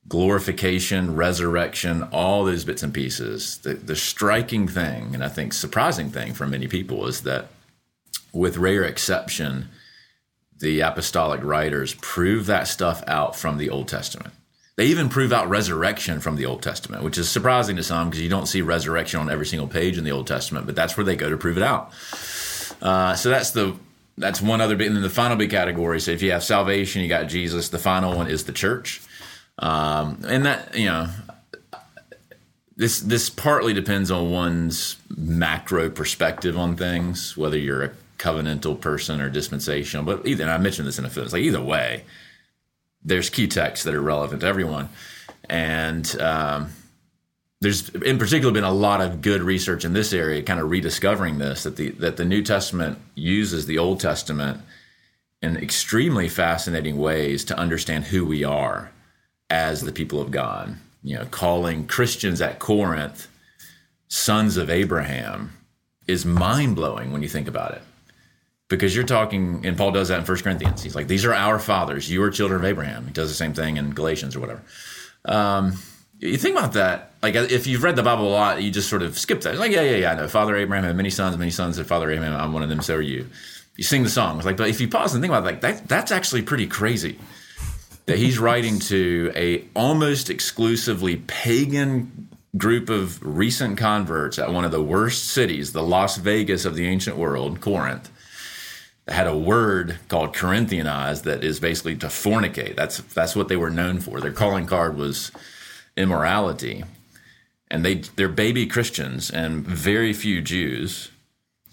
[0.07, 3.57] glorification, resurrection, all those bits and pieces.
[3.59, 7.47] The, the striking thing, and I think surprising thing for many people, is that
[8.33, 9.69] with rare exception,
[10.59, 14.33] the apostolic writers prove that stuff out from the Old Testament.
[14.77, 18.23] They even prove out resurrection from the Old Testament, which is surprising to some because
[18.23, 21.03] you don't see resurrection on every single page in the Old Testament, but that's where
[21.03, 21.91] they go to prove it out.
[22.81, 23.75] Uh, so that's the
[24.17, 25.99] that's one other big, and then the final big category.
[25.99, 27.69] So if you have salvation, you got Jesus.
[27.69, 29.01] The final one is the church,
[29.61, 31.07] um, and that you know
[32.75, 39.21] this this partly depends on one's macro perspective on things, whether you're a covenantal person
[39.21, 40.03] or dispensational.
[40.03, 41.25] But either I mentioned this in a film.
[41.25, 42.05] It's like either way,
[43.03, 44.89] there's key texts that are relevant to everyone,
[45.47, 46.71] and um,
[47.59, 51.37] there's in particular been a lot of good research in this area, kind of rediscovering
[51.37, 54.59] this that the that the New Testament uses the Old Testament
[55.43, 58.91] in extremely fascinating ways to understand who we are
[59.51, 60.75] as the people of God.
[61.03, 63.27] You know, calling Christians at Corinth
[64.07, 65.57] sons of Abraham
[66.07, 67.81] is mind blowing when you think about it
[68.69, 70.81] because you're talking, and Paul does that in First Corinthians.
[70.81, 72.09] He's like, "These are our fathers.
[72.09, 74.61] You are children of Abraham." He does the same thing in Galatians or whatever.
[75.25, 75.77] Um,
[76.19, 79.01] you think about that, like if you've read the Bible a lot, you just sort
[79.01, 79.57] of skip that.
[79.57, 80.27] Like, yeah, yeah, yeah, I know.
[80.27, 82.39] Father Abraham had many sons, many sons had Father Abraham.
[82.39, 82.81] I'm one of them.
[82.81, 83.27] So are you.
[83.75, 84.37] You sing the song.
[84.37, 86.67] It's like, but if you pause and think about it, like that, that's actually pretty
[86.67, 87.17] crazy.
[88.11, 94.71] That he's writing to a almost exclusively pagan group of recent converts at one of
[94.71, 98.11] the worst cities, the Las Vegas of the ancient world, Corinth
[99.05, 102.75] that had a word called Corinthianize that is basically to fornicate.
[102.75, 104.19] That's that's what they were known for.
[104.19, 105.31] Their calling card was
[105.95, 106.83] immorality,
[107.69, 111.11] and they they're baby Christians and very few Jews,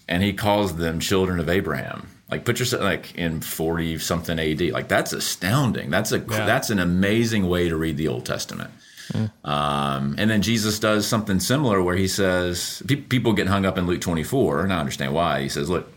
[0.07, 2.07] and he calls them children of Abraham.
[2.29, 4.71] Like put yourself like in forty something A.D.
[4.71, 5.89] Like that's astounding.
[5.89, 6.45] That's a yeah.
[6.45, 8.71] that's an amazing way to read the Old Testament.
[9.13, 9.31] Mm.
[9.43, 13.77] Um, and then Jesus does something similar where he says, pe- people get hung up
[13.77, 15.41] in Luke 24, and I understand why.
[15.41, 15.91] He says, look,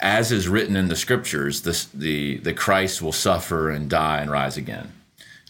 [0.00, 4.30] as is written in the scriptures, this, the, the Christ will suffer and die and
[4.30, 4.92] rise again.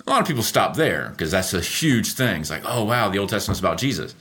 [0.06, 2.42] A lot of people stop there because that's a huge thing.
[2.42, 4.14] It's like, oh, wow, the Old Testament's about Jesus.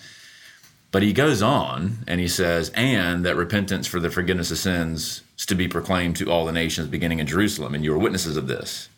[0.92, 5.22] But he goes on and he says, and that repentance for the forgiveness of sins
[5.38, 8.48] to be proclaimed to all the nations beginning in Jerusalem, and you are witnesses of
[8.48, 8.90] this.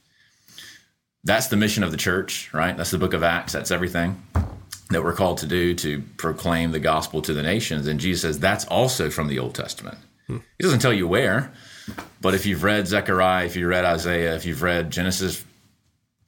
[1.24, 2.78] That's the mission of the church, right?
[2.78, 3.54] That's the book of Acts.
[3.54, 4.22] That's everything
[4.90, 7.88] that we're called to do to proclaim the gospel to the nations.
[7.88, 9.98] And Jesus says that's also from the Old Testament.
[10.58, 11.52] He doesn't tell you where,
[12.22, 15.44] but if you've read Zechariah, if you've read Isaiah, if you've read Genesis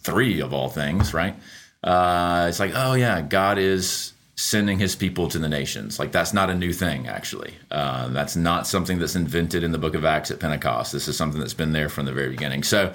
[0.01, 1.35] 3 of all things, right?
[1.83, 5.99] Uh, it's like, oh, yeah, God is sending his people to the nations.
[5.99, 7.55] Like, that's not a new thing, actually.
[7.69, 10.93] Uh, that's not something that's invented in the book of Acts at Pentecost.
[10.93, 12.63] This is something that's been there from the very beginning.
[12.63, 12.93] So,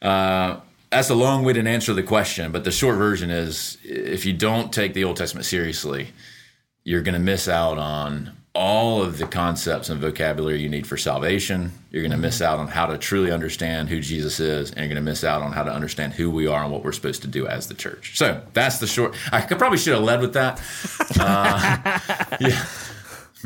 [0.00, 4.24] uh, that's a long way to answer the question, but the short version is if
[4.24, 6.08] you don't take the Old Testament seriously,
[6.82, 10.96] you're going to miss out on all of the concepts and vocabulary you need for
[10.96, 11.72] salvation.
[11.90, 14.88] You're going to miss out on how to truly understand who Jesus is, and you're
[14.88, 17.22] going to miss out on how to understand who we are and what we're supposed
[17.22, 18.16] to do as the church.
[18.18, 19.14] So that's the short.
[19.32, 20.60] I could, probably should have led with that.
[21.20, 21.98] Uh,
[22.40, 22.64] yeah.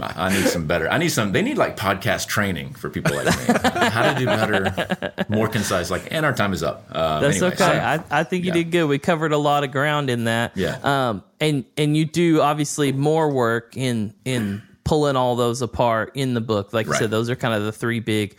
[0.00, 0.88] I need some better.
[0.88, 1.32] I need some.
[1.32, 3.54] They need like podcast training for people like me.
[3.90, 5.90] How to do better, more concise.
[5.90, 6.86] Like, and our time is up.
[6.90, 7.56] Uh, That's anyway, okay.
[7.56, 8.54] So, I, I think you yeah.
[8.54, 8.84] did good.
[8.86, 10.56] We covered a lot of ground in that.
[10.56, 10.78] Yeah.
[10.82, 11.24] Um.
[11.40, 16.40] And and you do obviously more work in in pulling all those apart in the
[16.40, 16.72] book.
[16.72, 16.96] Like right.
[16.96, 18.36] I said, those are kind of the three big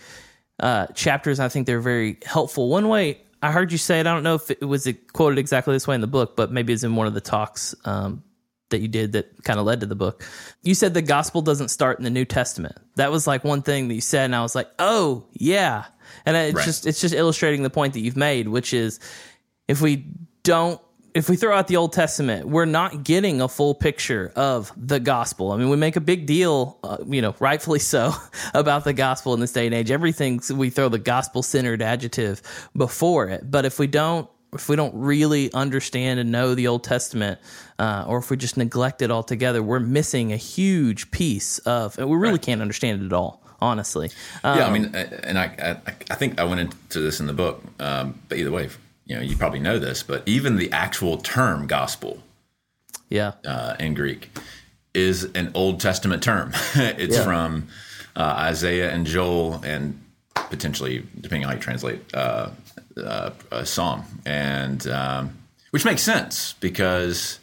[0.60, 1.40] uh, chapters.
[1.40, 2.70] I think they're very helpful.
[2.70, 5.74] One way I heard you say it, I don't know if it was quoted exactly
[5.74, 8.24] this way in the book, but maybe it's in one of the talks um,
[8.70, 10.24] that you did that kind of led to the book.
[10.64, 12.76] You said the gospel doesn't start in the New Testament.
[12.96, 15.86] That was like one thing that you said, and I was like, oh yeah.
[16.26, 16.66] And it's right.
[16.66, 19.00] just it's just illustrating the point that you've made, which is
[19.68, 20.08] if we
[20.44, 20.82] don't
[21.16, 25.00] if we throw out the Old Testament, we're not getting a full picture of the
[25.00, 25.54] gospel.
[25.54, 28.14] I mean, we make a big deal, uh, you know, rightfully so,
[28.54, 29.92] about the gospel in this day and age.
[29.92, 32.42] Everything we throw the gospel centered adjective
[32.76, 33.50] before it.
[33.50, 37.40] But if we don't, if we don't really understand and know the Old Testament,
[37.80, 42.10] uh, or if we just neglect it altogether, we're missing a huge piece of, and
[42.10, 42.42] we really right.
[42.42, 44.12] can't understand it at all honestly.
[44.44, 45.46] Um, yeah, I um, mean, and I,
[45.88, 48.70] I, I, think I went into this in the book, um, but either way,
[49.06, 52.24] you know, you probably know this, but even the actual term gospel,
[53.10, 54.30] yeah, uh, in Greek,
[54.94, 56.52] is an Old Testament term.
[56.76, 57.24] it's yeah.
[57.24, 57.68] from
[58.16, 60.02] uh, Isaiah and Joel, and
[60.34, 62.50] potentially, depending on how you translate, uh,
[62.98, 65.38] uh a Psalm, and um,
[65.72, 67.40] which makes sense because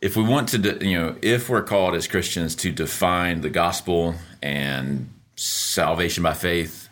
[0.00, 3.50] if we want to, de- you know, if we're called as Christians to define the
[3.50, 6.88] gospel and salvation by faith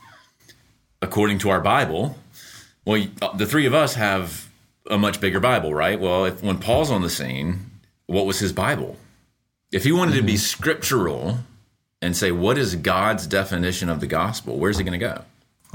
[1.02, 2.16] according to our Bible,
[2.84, 3.04] well,
[3.36, 4.48] the three of us have
[4.88, 6.00] a much bigger Bible, right?
[6.00, 7.70] Well, if, when Paul's on the scene,
[8.06, 8.96] what was his Bible?
[9.72, 10.20] If he wanted mm-hmm.
[10.20, 11.38] to be scriptural
[12.02, 15.22] and say, what is God's definition of the gospel, where's he going to go?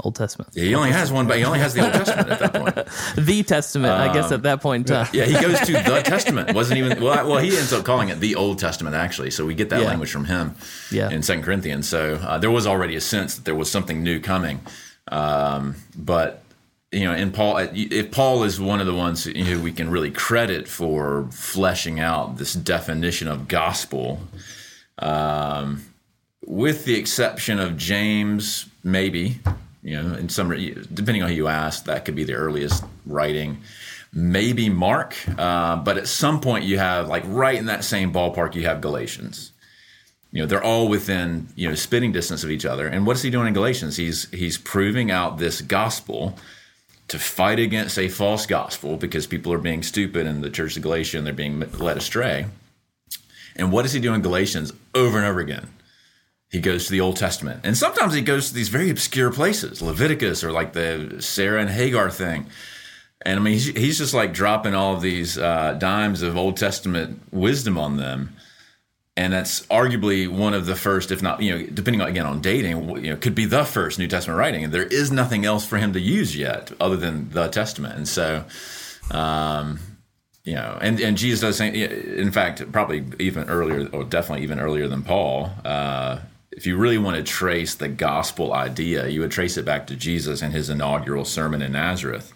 [0.00, 0.52] Old Testament.
[0.54, 2.74] He only has one, but he only has the Old Testament at that point.
[3.26, 5.08] the Testament, um, I guess, at that point in time.
[5.14, 6.54] Yeah, he goes to the Testament.
[6.54, 7.26] wasn't even well.
[7.26, 9.30] Well, he ends up calling it the Old Testament, actually.
[9.30, 9.88] So we get that yeah.
[9.88, 10.54] language from him.
[10.90, 11.08] Yeah.
[11.08, 14.20] In Second Corinthians, so uh, there was already a sense that there was something new
[14.20, 14.60] coming.
[15.08, 16.42] Um, but
[16.92, 20.10] you know, in Paul, if Paul is one of the ones who we can really
[20.10, 24.20] credit for fleshing out this definition of gospel.
[24.98, 25.84] Um,
[26.46, 29.40] with the exception of James, maybe
[29.86, 33.58] you know, in some depending on who you ask, that could be the earliest writing.
[34.12, 38.56] Maybe Mark, uh, but at some point you have like right in that same ballpark,
[38.56, 39.52] you have Galatians.
[40.32, 42.88] You know, they're all within you know spitting distance of each other.
[42.88, 43.96] And what is he doing in Galatians?
[43.96, 46.36] He's he's proving out this gospel
[47.08, 50.82] to fight against a false gospel because people are being stupid in the church of
[50.82, 52.46] Galatia and they're being led astray.
[53.54, 55.68] And what does he do in Galatians over and over again?
[56.50, 57.60] he goes to the Old Testament.
[57.64, 61.70] And sometimes he goes to these very obscure places, Leviticus or like the Sarah and
[61.70, 62.46] Hagar thing.
[63.22, 67.76] And I mean, he's, just like dropping all these uh, dimes of Old Testament wisdom
[67.76, 68.36] on them.
[69.18, 72.42] And that's arguably one of the first, if not, you know, depending on, again on
[72.42, 74.62] dating, you know, could be the first New Testament writing.
[74.64, 77.96] And there is nothing else for him to use yet other than the Testament.
[77.96, 78.44] And so,
[79.10, 79.80] um,
[80.44, 81.68] you know, and, and Jesus does say,
[82.18, 86.18] in fact, probably even earlier, or definitely even earlier than Paul, uh,
[86.52, 89.96] if you really want to trace the gospel idea, you would trace it back to
[89.96, 92.34] Jesus and his inaugural sermon in Nazareth.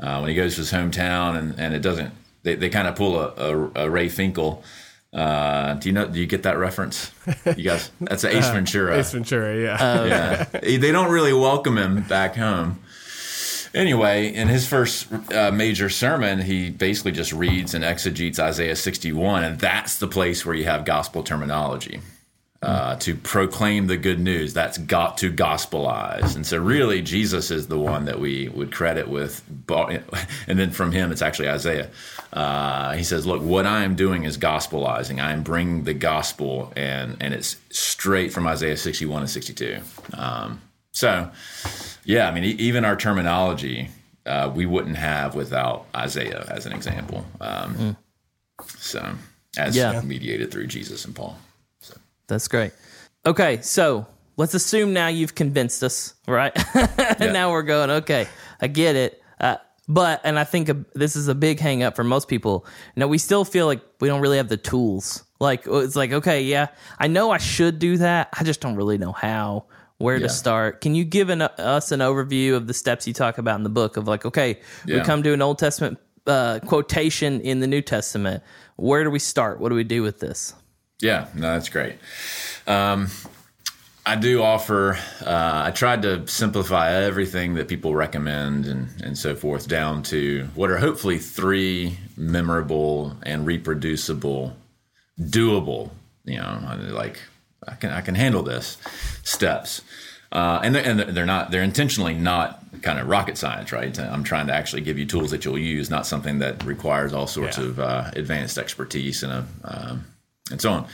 [0.00, 2.94] Uh, when he goes to his hometown, and, and it doesn't, they, they kind of
[2.94, 4.62] pull a, a, a Ray Finkle.
[5.12, 6.06] Uh, do you know?
[6.06, 7.10] Do you get that reference?
[7.56, 8.98] You guys, that's Ace uh, Ventura.
[8.98, 10.04] Ace Ventura, yeah.
[10.04, 10.44] yeah.
[10.60, 12.80] They don't really welcome him back home.
[13.74, 19.44] Anyway, in his first uh, major sermon, he basically just reads and exegetes Isaiah 61,
[19.44, 22.00] and that's the place where you have gospel terminology
[22.62, 24.52] uh, to proclaim the good news.
[24.52, 26.34] That's got to gospelize.
[26.34, 29.42] And so, really, Jesus is the one that we would credit with.
[29.68, 31.90] And then from him, it's actually Isaiah.
[32.32, 35.22] Uh, he says, Look, what I am doing is gospelizing.
[35.22, 39.78] I am bringing the gospel, and, and it's straight from Isaiah 61 and 62.
[40.14, 40.60] Um,
[40.92, 41.30] so,
[42.04, 43.88] yeah, I mean, even our terminology,
[44.26, 47.24] uh, we wouldn't have without Isaiah as an example.
[47.40, 47.96] Um, mm.
[48.76, 49.14] So,
[49.56, 50.00] as yeah.
[50.02, 51.38] mediated through Jesus and Paul.
[51.80, 51.96] So.
[52.26, 52.72] That's great.
[53.26, 56.52] Okay, so let's assume now you've convinced us, right?
[56.74, 57.32] and yeah.
[57.32, 58.28] now we're going, okay,
[58.60, 59.22] I get it.
[59.88, 62.66] But, and I think this is a big hang up for most people.
[62.94, 65.24] Now, we still feel like we don't really have the tools.
[65.40, 68.28] Like, it's like, okay, yeah, I know I should do that.
[68.38, 69.64] I just don't really know how,
[69.96, 70.26] where yeah.
[70.26, 70.82] to start.
[70.82, 73.70] Can you give an, us an overview of the steps you talk about in the
[73.70, 74.96] book of like, okay, yeah.
[74.96, 78.42] we come to an Old Testament uh, quotation in the New Testament.
[78.76, 79.58] Where do we start?
[79.58, 80.54] What do we do with this?
[81.00, 81.96] Yeah, no, that's great.
[82.66, 83.08] Um,
[84.08, 84.98] I do offer.
[85.20, 90.48] Uh, I tried to simplify everything that people recommend and and so forth down to
[90.54, 94.56] what are hopefully three memorable and reproducible,
[95.20, 95.90] doable.
[96.24, 97.20] You know, like
[97.66, 98.78] I can I can handle this
[99.24, 99.82] steps.
[100.32, 103.98] Uh, and they're, and they're not they're intentionally not kind of rocket science, right?
[103.98, 107.26] I'm trying to actually give you tools that you'll use, not something that requires all
[107.26, 107.64] sorts yeah.
[107.64, 110.06] of uh, advanced expertise and a um,
[110.50, 110.86] and so on.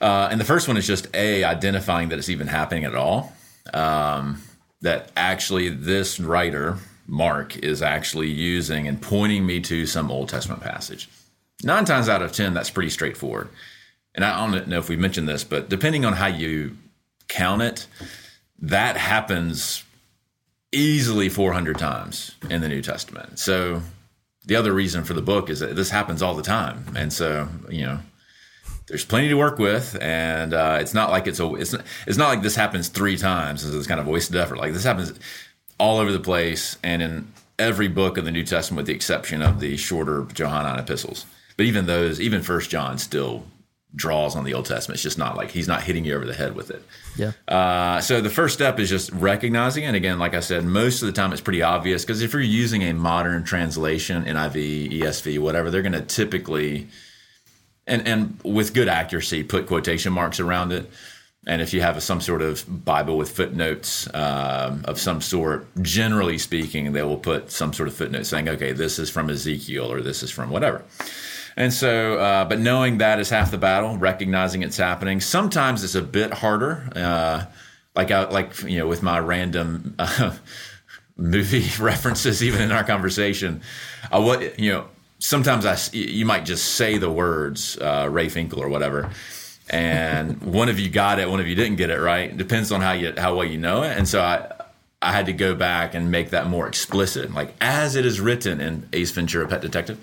[0.00, 3.32] Uh, and the first one is just a identifying that it's even happening at all.
[3.74, 4.42] Um,
[4.80, 10.62] that actually this writer Mark is actually using and pointing me to some Old Testament
[10.62, 11.08] passage.
[11.64, 13.48] Nine times out of ten, that's pretty straightforward.
[14.14, 16.76] And I don't know if we mentioned this, but depending on how you
[17.28, 17.86] count it,
[18.60, 19.84] that happens
[20.72, 23.38] easily 400 times in the New Testament.
[23.38, 23.82] So
[24.44, 26.84] the other reason for the book is that this happens all the time.
[26.96, 28.00] And so, you know,
[28.88, 32.18] there's plenty to work with, and uh, it's not like it's a it's not, it's
[32.18, 33.64] not like this happens three times.
[33.64, 34.58] It's kind of wasted effort.
[34.58, 35.12] Like this happens
[35.78, 39.42] all over the place, and in every book of the New Testament, with the exception
[39.42, 41.26] of the shorter Johannine epistles.
[41.56, 43.44] But even those, even First John, still
[43.94, 44.96] draws on the Old Testament.
[44.96, 46.82] It's just not like he's not hitting you over the head with it.
[47.16, 47.32] Yeah.
[47.48, 49.94] Uh, so the first step is just recognizing it.
[49.94, 52.82] Again, like I said, most of the time it's pretty obvious because if you're using
[52.82, 56.88] a modern translation, NIV, ESV, whatever, they're going to typically
[57.88, 60.90] and and with good accuracy, put quotation marks around it.
[61.46, 66.36] And if you have some sort of Bible with footnotes um, of some sort, generally
[66.36, 70.00] speaking, they will put some sort of footnote saying, "Okay, this is from Ezekiel or
[70.02, 70.84] this is from whatever."
[71.56, 75.20] And so, uh, but knowing that is half the battle, recognizing it's happening.
[75.20, 76.88] Sometimes it's a bit harder.
[76.94, 77.46] Uh,
[77.96, 80.36] like I like you know with my random uh,
[81.16, 83.62] movie references, even in our conversation,
[84.12, 84.84] I what you know
[85.18, 89.10] sometimes I you might just say the words uh, Ray Finkle or whatever.
[89.70, 92.30] And one of you got it, one of you didn't get it right.
[92.30, 93.96] It depends on how you how well you know it.
[93.96, 94.52] And so I
[95.00, 98.60] I had to go back and make that more explicit, like as it is written
[98.60, 99.96] in Ace Ventura: Pet Detective.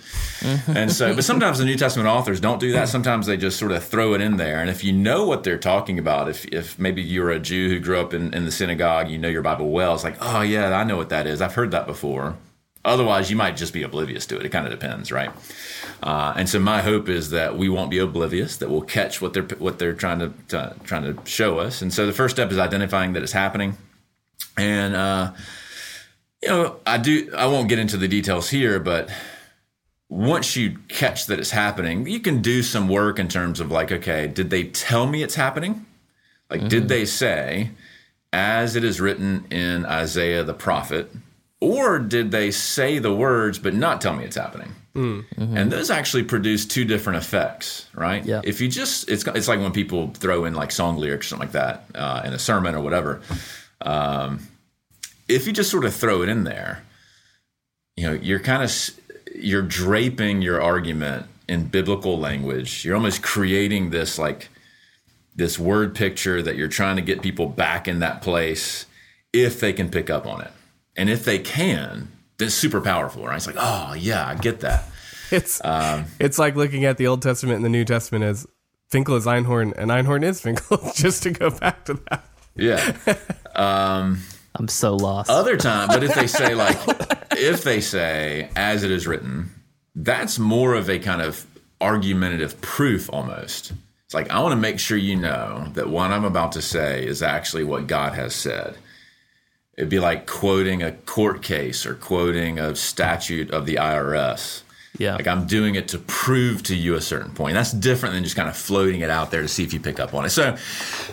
[0.68, 2.88] and so, but sometimes the New Testament authors don't do that.
[2.88, 4.62] Sometimes they just sort of throw it in there.
[4.62, 7.80] And if you know what they're talking about, if if maybe you're a Jew who
[7.82, 10.74] grew up in, in the synagogue, you know your Bible well, it's like, oh yeah,
[10.74, 11.42] I know what that is.
[11.42, 12.38] I've heard that before.
[12.86, 14.46] Otherwise, you might just be oblivious to it.
[14.46, 15.32] It kind of depends, right?
[16.02, 19.34] Uh, and so, my hope is that we won't be oblivious; that we'll catch what
[19.34, 21.82] they're what they're trying to, to trying to show us.
[21.82, 23.78] And so, the first step is identifying that it's happening
[24.58, 25.34] and uh,
[26.42, 27.32] you know, I do.
[27.36, 29.10] I won't get into the details here, but
[30.10, 33.92] once you catch that it's happening, you can do some work in terms of like,
[33.92, 35.86] okay, did they tell me it's happening?
[36.50, 36.70] Like, mm-hmm.
[36.70, 37.72] did they say,
[38.32, 41.12] as it is written in Isaiah the prophet,
[41.62, 44.74] or did they say the words but not tell me it's happening?
[44.96, 45.58] Mm-hmm.
[45.58, 48.24] And those actually produce two different effects, right?
[48.24, 48.42] Yeah.
[48.44, 51.48] If you just, it's it's like when people throw in like song lyrics or something
[51.48, 53.22] like that uh, in a sermon or whatever.
[53.82, 54.48] Um,
[55.28, 56.84] if you just sort of throw it in there,
[57.98, 58.72] you know, you're kind of
[59.36, 62.86] you're draping your argument in biblical language.
[62.86, 64.50] You're almost creating this like
[65.36, 68.86] this word picture that you're trying to get people back in that place
[69.34, 70.52] if they can pick up on it.
[70.96, 73.36] And if they can, then it's super powerful, right?
[73.36, 74.86] It's like, oh yeah, I get that.
[75.32, 78.46] It's um, it's like looking at the Old Testament and the New Testament as
[78.92, 82.26] Finkle is Einhorn and Einhorn is Finkle, just to go back to that.
[82.56, 82.96] Yeah.
[83.56, 84.22] Um,
[84.54, 85.30] I'm so lost.
[85.30, 86.78] Other time, but if they say like,
[87.32, 89.50] if they say as it is written,
[89.96, 91.46] that's more of a kind of
[91.80, 93.72] argumentative proof almost.
[94.04, 97.06] It's like I want to make sure you know that what I'm about to say
[97.08, 98.76] is actually what God has said.
[99.78, 104.62] It'd be like quoting a court case or quoting a statute of the IRS.
[104.98, 105.16] Yeah.
[105.16, 107.56] Like I'm doing it to prove to you a certain point.
[107.56, 110.00] That's different than just kind of floating it out there to see if you pick
[110.00, 110.30] up on it.
[110.30, 110.56] So,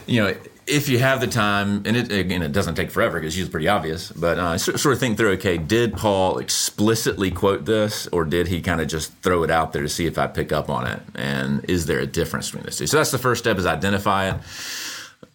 [0.07, 0.35] you know,
[0.67, 3.69] if you have the time, and it again, it doesn't take forever because it's pretty
[3.69, 5.33] obvious, but uh, sort of think through.
[5.33, 9.73] Okay, did Paul explicitly quote this, or did he kind of just throw it out
[9.73, 11.03] there to see if I pick up on it?
[11.17, 12.87] And is there a difference between the two?
[12.87, 14.41] So that's the first step: is identify it.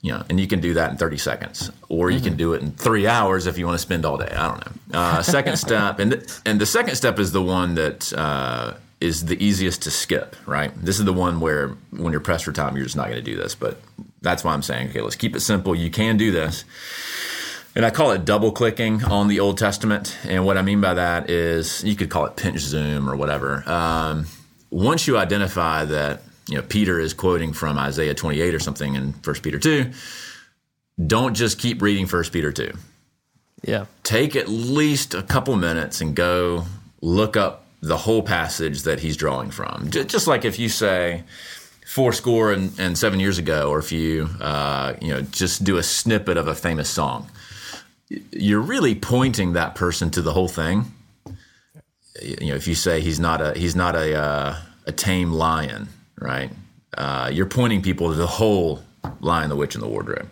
[0.02, 2.28] You know, and you can do that in 30 seconds, or you mm-hmm.
[2.28, 4.30] can do it in three hours if you want to spend all day.
[4.32, 5.00] I don't know.
[5.00, 8.14] Uh, second step, and th- and the second step is the one that.
[8.14, 10.74] Uh, is the easiest to skip, right?
[10.76, 13.32] This is the one where when you're pressed for time, you're just not going to
[13.32, 13.54] do this.
[13.54, 13.80] But
[14.22, 15.76] that's why I'm saying, okay, let's keep it simple.
[15.76, 16.66] You can do this.
[17.76, 20.18] And I call it double clicking on the Old Testament.
[20.24, 23.64] And what I mean by that is you could call it pinch zoom or whatever.
[23.70, 24.26] Um,
[24.72, 29.14] once you identify that, you know, Peter is quoting from Isaiah 28 or something in
[29.14, 29.92] 1 Peter 2,
[31.06, 32.72] don't just keep reading 1 Peter 2.
[33.64, 33.86] Yeah.
[34.04, 36.66] Take at least a couple minutes and go
[37.02, 39.90] look up the whole passage that he's drawing from.
[39.90, 41.24] Just like if you say
[41.86, 45.78] four score and, and seven years ago, or if you uh, you know just do
[45.78, 47.30] a snippet of a famous song,
[48.32, 50.92] you're really pointing that person to the whole thing.
[52.22, 55.90] You know, if you say he's not a he's not a uh, a tame lion,
[56.20, 56.52] right?
[56.98, 58.82] Uh, you're pointing people to the whole
[59.20, 60.28] Lion, the Witch, and the Wardrobe.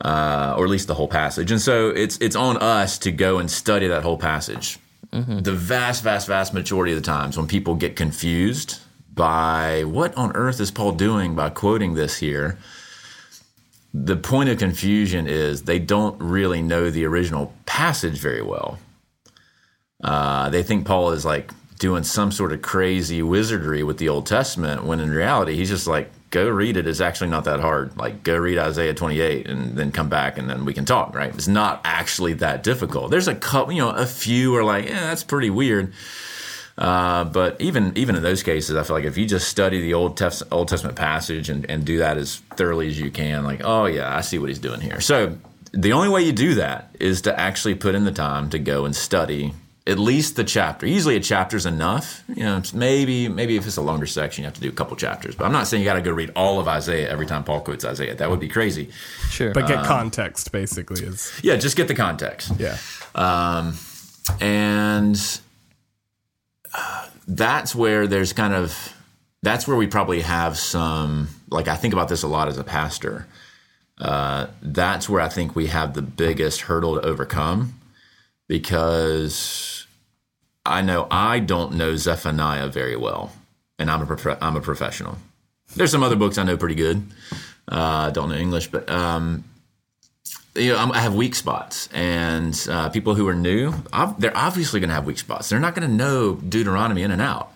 [0.00, 1.50] Uh, or at least the whole passage.
[1.50, 4.78] And so it's it's on us to go and study that whole passage
[5.12, 5.40] Mm-hmm.
[5.40, 8.80] The vast, vast, vast majority of the times when people get confused
[9.14, 12.58] by what on earth is Paul doing by quoting this here,
[13.94, 18.78] the point of confusion is they don't really know the original passage very well.
[20.04, 24.26] Uh, they think Paul is like doing some sort of crazy wizardry with the Old
[24.26, 26.86] Testament, when in reality, he's just like go read it.
[26.86, 27.96] It's actually not that hard.
[27.96, 31.34] Like go read Isaiah 28 and then come back and then we can talk, right?
[31.34, 33.10] It's not actually that difficult.
[33.10, 35.92] There's a couple, you know, a few are like, yeah, that's pretty weird.
[36.76, 39.94] Uh, but even even in those cases, I feel like if you just study the
[39.94, 40.20] Old,
[40.52, 44.16] Old Testament passage and, and do that as thoroughly as you can, like, oh yeah,
[44.16, 45.00] I see what he's doing here.
[45.00, 45.36] So
[45.72, 48.84] the only way you do that is to actually put in the time to go
[48.84, 49.54] and study
[49.88, 50.86] at least the chapter.
[50.86, 52.22] Usually a chapter's enough.
[52.28, 54.96] You know, maybe maybe if it's a longer section, you have to do a couple
[54.96, 55.34] chapters.
[55.34, 57.62] But I'm not saying you got to go read all of Isaiah every time Paul
[57.62, 58.14] quotes Isaiah.
[58.14, 58.90] That would be crazy.
[59.30, 59.52] Sure.
[59.52, 62.52] But get um, context basically is Yeah, just get the context.
[62.58, 62.76] Yeah.
[63.14, 63.76] Um,
[64.40, 65.40] and
[66.74, 68.94] uh, that's where there's kind of
[69.42, 72.64] that's where we probably have some like I think about this a lot as a
[72.64, 73.26] pastor.
[73.96, 77.74] Uh, that's where I think we have the biggest hurdle to overcome
[78.48, 79.77] because
[80.68, 83.32] I know I don't know Zephaniah very well,
[83.78, 85.18] and I'm a prof- I'm a professional.
[85.76, 87.02] There's some other books I know pretty good.
[87.70, 89.44] Uh, I don't know English, but um,
[90.54, 94.36] you know, I'm, I have weak spots, and uh, people who are new, ob- they're
[94.36, 95.48] obviously going to have weak spots.
[95.48, 97.52] They're not going to know Deuteronomy in and out.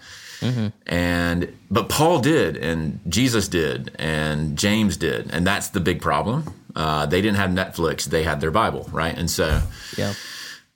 [0.86, 6.52] And but Paul did, and Jesus did, and James did, and that's the big problem.
[6.74, 9.16] Uh, they didn't have Netflix; they had their Bible, right?
[9.16, 9.62] And so,
[9.96, 10.14] Yeah.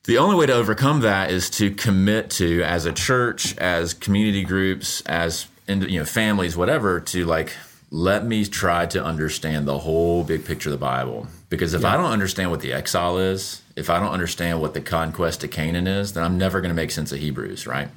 [0.07, 4.45] The only way to overcome that is to commit to, as a church, as community
[4.45, 7.53] groups, as you know families, whatever, to like
[7.91, 11.27] let me try to understand the whole big picture of the Bible.
[11.49, 14.81] Because if I don't understand what the exile is, if I don't understand what the
[14.81, 17.89] conquest of Canaan is, then I'm never going to make sense of Hebrews, right?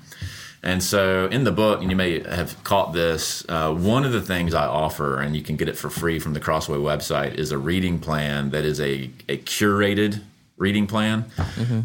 [0.62, 4.22] And so in the book, and you may have caught this, uh, one of the
[4.22, 7.51] things I offer, and you can get it for free from the Crossway website, is
[7.51, 10.22] a reading plan that is a, a curated
[10.60, 11.26] reading plan.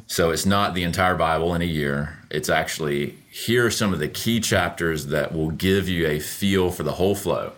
[0.06, 2.18] So it's not the entire Bible in a year.
[2.30, 6.70] It's actually here are some of the key chapters that will give you a feel
[6.70, 7.52] for the whole flow.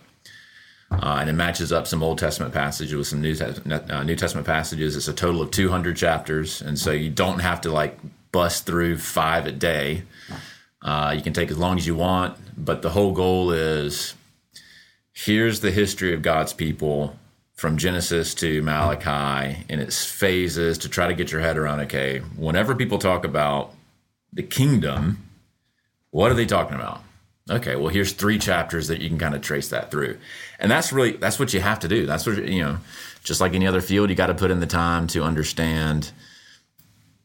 [0.91, 3.61] Uh, and it matches up some Old Testament passages with some New, Tes-
[3.91, 4.95] uh, New Testament passages.
[4.95, 6.63] It's a total of 200 chapters.
[6.63, 7.99] And so you don't have to like
[8.31, 10.03] bust through five a day.
[10.83, 14.15] Uh, you can take as long as you want, but the whole goal is
[15.13, 17.19] here's the history of God's people
[17.57, 22.19] from Genesis to Malachi in its phases to try to get your head around okay,
[22.37, 23.75] whenever people talk about
[24.33, 25.29] the kingdom,
[26.11, 27.03] what are they talking about?
[27.51, 30.19] Okay, well here's three chapters that you can kind of trace that through.
[30.59, 32.07] And that's really that's what you have to do.
[32.07, 32.79] That's what you know,
[33.25, 36.13] just like any other field, you got to put in the time to understand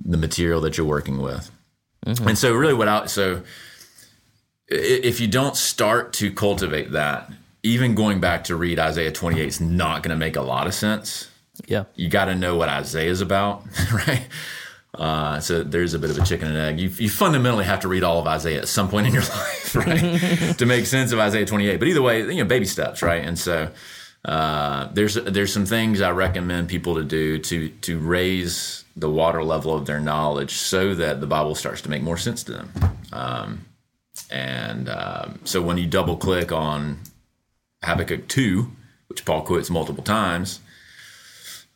[0.04, 1.52] the material that you're working with.
[2.06, 2.30] Mm-hmm.
[2.30, 3.44] And so, really, what I so
[4.68, 7.30] if you don't start to cultivate that,
[7.64, 10.74] even going back to read Isaiah 28 is not going to make a lot of
[10.74, 11.30] sense.
[11.68, 11.86] Yeah.
[11.96, 14.28] You got to know what Isaiah is about, right?
[14.94, 16.80] Uh, so there's a bit of a chicken and egg.
[16.80, 19.76] You, you fundamentally have to read all of Isaiah at some point in your life,
[19.76, 21.78] right, to make sense of Isaiah 28.
[21.78, 23.24] But either way, you know, baby steps, right?
[23.24, 23.72] And so
[24.26, 29.44] uh, there's there's some things I recommend people to do to to raise the water
[29.44, 32.74] level of their knowledge so that the Bible starts to make more sense to them.
[33.14, 33.66] Um,
[34.30, 37.00] and um, so when you double click on
[37.84, 38.72] Habakkuk 2,
[39.08, 40.60] which Paul quotes multiple times,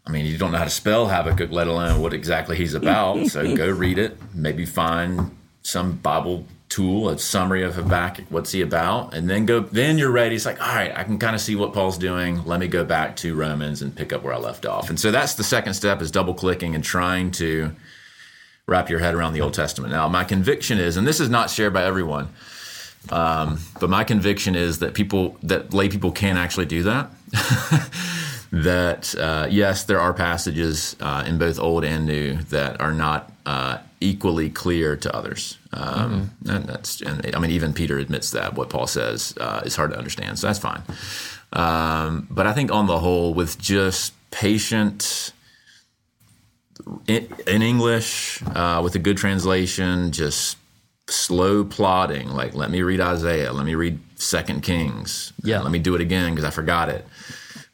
[0.07, 3.25] I mean, you don't know how to spell Habakkuk, let alone what exactly he's about.
[3.27, 4.17] So go read it.
[4.33, 9.61] Maybe find some Bible tool, a summary of Habakkuk, what's he about, and then go.
[9.61, 10.35] Then you're ready.
[10.35, 12.45] It's like, all right, I can kind of see what Paul's doing.
[12.45, 14.89] Let me go back to Romans and pick up where I left off.
[14.89, 17.71] And so that's the second step: is double clicking and trying to
[18.67, 19.91] wrap your head around the Old Testament.
[19.91, 22.29] Now, my conviction is, and this is not shared by everyone,
[23.11, 27.09] um, but my conviction is that people, that lay people can actually do that.
[28.51, 33.31] that uh, yes, there are passages uh, in both Old and New that are not
[33.45, 35.57] uh, equally clear to others.
[35.73, 39.75] Um, And that's, and I mean, even Peter admits that what Paul says uh, is
[39.75, 40.83] hard to understand, so that's fine.
[41.53, 45.33] Um, but I think on the whole, with just patient
[47.07, 50.57] in, in English uh, with a good translation, just
[51.07, 52.29] slow plodding.
[52.29, 53.53] Like, let me read Isaiah.
[53.53, 55.33] Let me read Second Kings.
[55.43, 55.61] Yeah.
[55.61, 57.05] Let me do it again because I forgot it.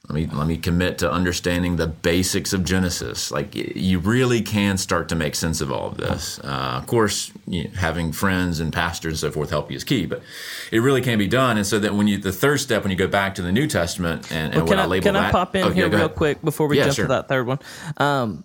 [0.10, 3.32] Let me let me commit to understanding the basics of Genesis.
[3.32, 6.38] Like, you really can start to make sense of all of this.
[6.40, 9.86] Uh, of course, you know, having friends and pastors and so forth help you is
[9.86, 10.22] key, but
[10.70, 11.56] it really can be done.
[11.56, 13.68] And so that when you the third step, when you go back to the New
[13.68, 15.88] Testament and, and Well, what I, I, label can that, I pop in Oh, here
[15.88, 17.06] real quick before we Yeah, jump sure.
[17.06, 17.60] to that third one?
[17.96, 18.44] Um,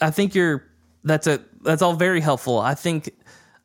[0.00, 0.64] I think you're
[1.04, 2.58] that's a that's all very helpful.
[2.58, 3.10] I think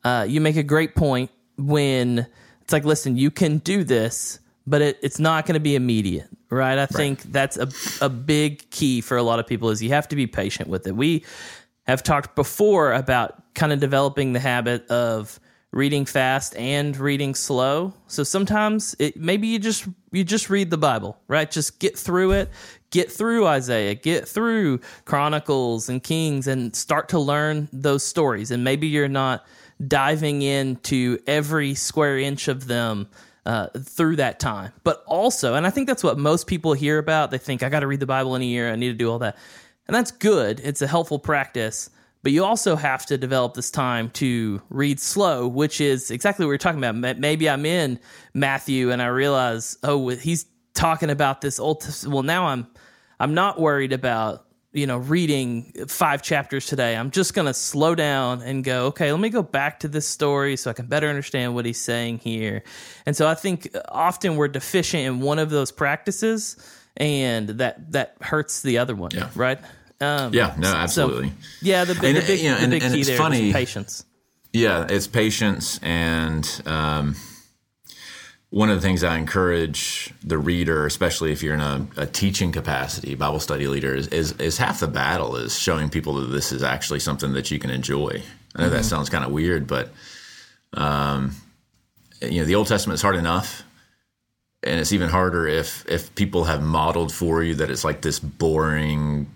[0.04, 2.26] uh, you make a great point when
[2.60, 6.28] it's like, listen, you can do this, but it, it's not going to be immediate,
[6.50, 6.78] right?
[6.78, 7.68] I think that's a
[8.04, 10.86] a big key for a lot of people is you have to be patient with
[10.86, 10.96] it.
[10.96, 11.24] We
[11.86, 15.40] have talked before about kind of developing the habit of
[15.72, 17.94] reading fast and reading slow.
[18.06, 21.50] So sometimes it maybe you just you just read the Bible, right?
[21.50, 22.50] Just get through it,
[22.90, 28.50] get through Isaiah, get through Chronicles and Kings and start to learn those stories.
[28.50, 29.44] And maybe you're not
[29.86, 33.08] diving into every square inch of them
[33.46, 34.72] uh, through that time.
[34.84, 37.30] But also, and I think that's what most people hear about.
[37.30, 38.70] They think I got to read the Bible in a year.
[38.70, 39.36] I need to do all that,
[39.86, 40.60] and that's good.
[40.60, 41.90] It's a helpful practice.
[42.22, 46.50] But you also have to develop this time to read slow, which is exactly what
[46.50, 47.18] we're talking about.
[47.18, 47.98] Maybe I'm in
[48.32, 51.84] Matthew and I realize, oh, he's talking about this old.
[52.06, 52.68] Well, now I'm,
[53.18, 56.96] I'm not worried about you know reading five chapters today.
[56.96, 60.06] I'm just going to slow down and go, okay, let me go back to this
[60.08, 62.62] story so I can better understand what he's saying here.
[63.06, 66.56] And so I think often we're deficient in one of those practices,
[66.96, 69.28] and that that hurts the other one, Yeah.
[69.34, 69.58] right?
[70.00, 71.32] Um, Yeah, no, so- absolutely.
[71.60, 73.52] yeah, the, big- And, the big, you know, the big and key it's there is
[73.52, 74.04] patience.
[74.52, 77.14] Yeah, it's patience and um,
[78.52, 82.52] one of the things I encourage the reader, especially if you're in a, a teaching
[82.52, 86.52] capacity, Bible study leader, is, is, is half the battle is showing people that this
[86.52, 88.22] is actually something that you can enjoy.
[88.54, 88.74] I know mm-hmm.
[88.74, 89.90] that sounds kind of weird, but
[90.74, 91.34] um,
[92.20, 93.62] you know, the Old Testament is hard enough,
[94.62, 98.18] and it's even harder if if people have modeled for you that it's like this
[98.18, 99.30] boring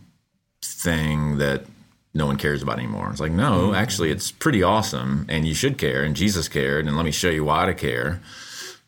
[0.62, 1.64] thing that
[2.12, 3.08] no one cares about anymore.
[3.12, 3.76] It's like, no, mm-hmm.
[3.76, 7.30] actually, it's pretty awesome, and you should care, and Jesus cared, and let me show
[7.30, 8.20] you why to care.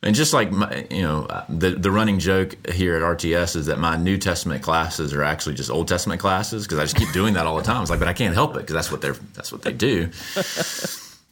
[0.03, 3.81] And just like my, you know, the the running joke here at RTS is that
[3.81, 7.35] my New Testament classes are actually just Old Testament classes because I just keep doing
[7.35, 7.83] that all the time.
[7.83, 10.11] It's like, but I can't help it because that's what they're that's what they do.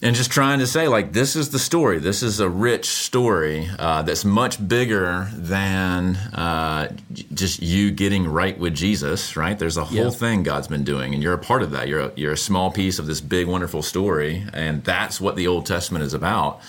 [0.02, 2.00] and just trying to say like this is the story.
[2.00, 6.92] This is a rich story uh, that's much bigger than uh,
[7.34, 9.36] just you getting right with Jesus.
[9.36, 9.56] Right?
[9.56, 10.10] There's a whole yeah.
[10.10, 11.86] thing God's been doing, and you're a part of that.
[11.86, 15.46] You're a, you're a small piece of this big, wonderful story, and that's what the
[15.46, 16.60] Old Testament is about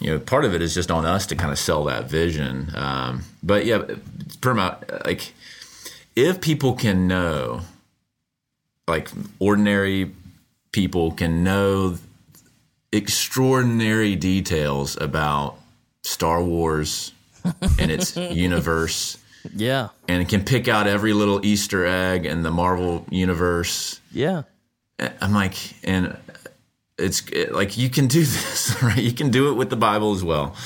[0.00, 2.70] you know, part of it is just on us to kind of sell that vision.
[2.74, 3.78] Um, but yeah,
[4.40, 5.32] Perma, like
[6.14, 7.62] if people can know,
[8.86, 10.12] like ordinary
[10.72, 11.98] people can know
[12.92, 15.58] extraordinary details about
[16.02, 17.12] Star Wars
[17.78, 19.18] and its universe.
[19.54, 19.88] Yeah.
[20.08, 24.00] And can pick out every little Easter egg in the Marvel universe.
[24.12, 24.42] Yeah.
[25.20, 26.16] I'm like, and
[26.98, 28.98] it's it, like you can do this, right?
[28.98, 30.56] You can do it with the Bible as well.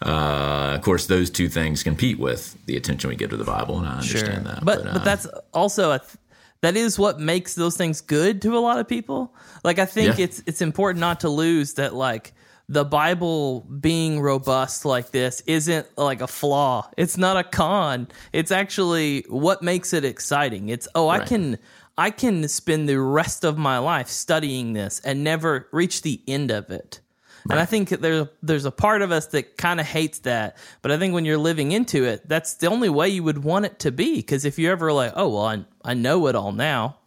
[0.00, 3.78] Uh, of course, those two things compete with the attention we give to the Bible,
[3.78, 4.54] and I understand sure.
[4.54, 4.64] that.
[4.64, 6.16] But but, uh, but that's also a th-
[6.60, 9.34] that is what makes those things good to a lot of people.
[9.64, 10.24] Like I think yeah.
[10.24, 12.32] it's it's important not to lose that like
[12.68, 16.88] the Bible being robust like this isn't like a flaw.
[16.96, 18.08] It's not a con.
[18.32, 20.68] It's actually what makes it exciting.
[20.68, 21.58] It's oh, I can
[21.98, 26.52] I can spend the rest of my life studying this and never reach the end
[26.52, 27.00] of it.
[27.44, 27.54] Right.
[27.54, 30.92] And I think there's there's a part of us that kind of hates that, but
[30.92, 33.80] I think when you're living into it, that's the only way you would want it
[33.80, 34.16] to be.
[34.16, 36.98] Because if you're ever like, oh well, I, I know it all now,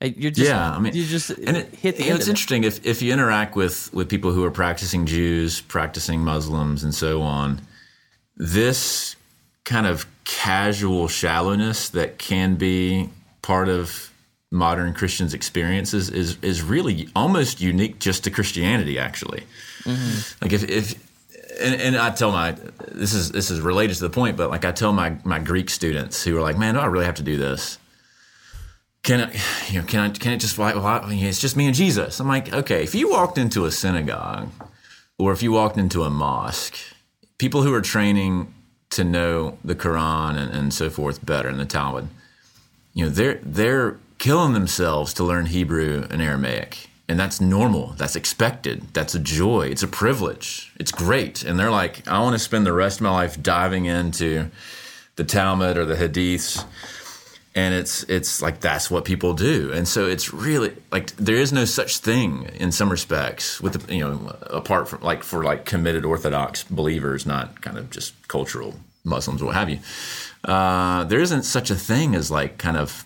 [0.00, 2.08] eh, you're just yeah, I mean, you just and it, hit the.
[2.08, 6.84] it's interesting if if you interact with with people who are practicing Jews, practicing Muslims,
[6.84, 7.62] and so on.
[8.36, 9.16] This
[9.64, 13.08] kind of casual shallowness that can be
[13.42, 14.10] part of
[14.54, 18.98] modern Christians' experiences is is really almost unique just to Christianity.
[18.98, 19.42] Actually,
[19.82, 20.44] mm-hmm.
[20.44, 20.94] like if if
[21.60, 22.52] and, and, I tell my
[22.90, 25.70] this is this is related to the point, but like I tell my my Greek
[25.70, 27.78] students who are like, man, do I really have to do this?
[29.02, 29.32] Can I,
[29.68, 32.20] you know, can I can it just well, I, it's just me and Jesus?
[32.20, 34.50] I'm like, okay, if you walked into a synagogue
[35.18, 36.76] or if you walked into a mosque,
[37.38, 38.52] people who are training
[38.90, 42.08] to know the Quran and, and so forth better in the Talmud,
[42.94, 46.88] you know, they're they're killing themselves to learn Hebrew and Aramaic.
[47.10, 47.88] And that's normal.
[47.98, 48.82] That's expected.
[48.94, 49.66] That's a joy.
[49.66, 50.72] It's a privilege.
[50.80, 51.44] It's great.
[51.44, 54.50] And they're like, I want to spend the rest of my life diving into
[55.16, 56.64] the Talmud or the Hadiths.
[57.54, 61.52] And it's it's like that's what people do, and so it's really like there is
[61.52, 65.64] no such thing in some respects with the, you know apart from like for like
[65.64, 69.78] committed Orthodox believers, not kind of just cultural Muslims what have you.
[70.42, 73.04] Uh, there isn't such a thing as like kind of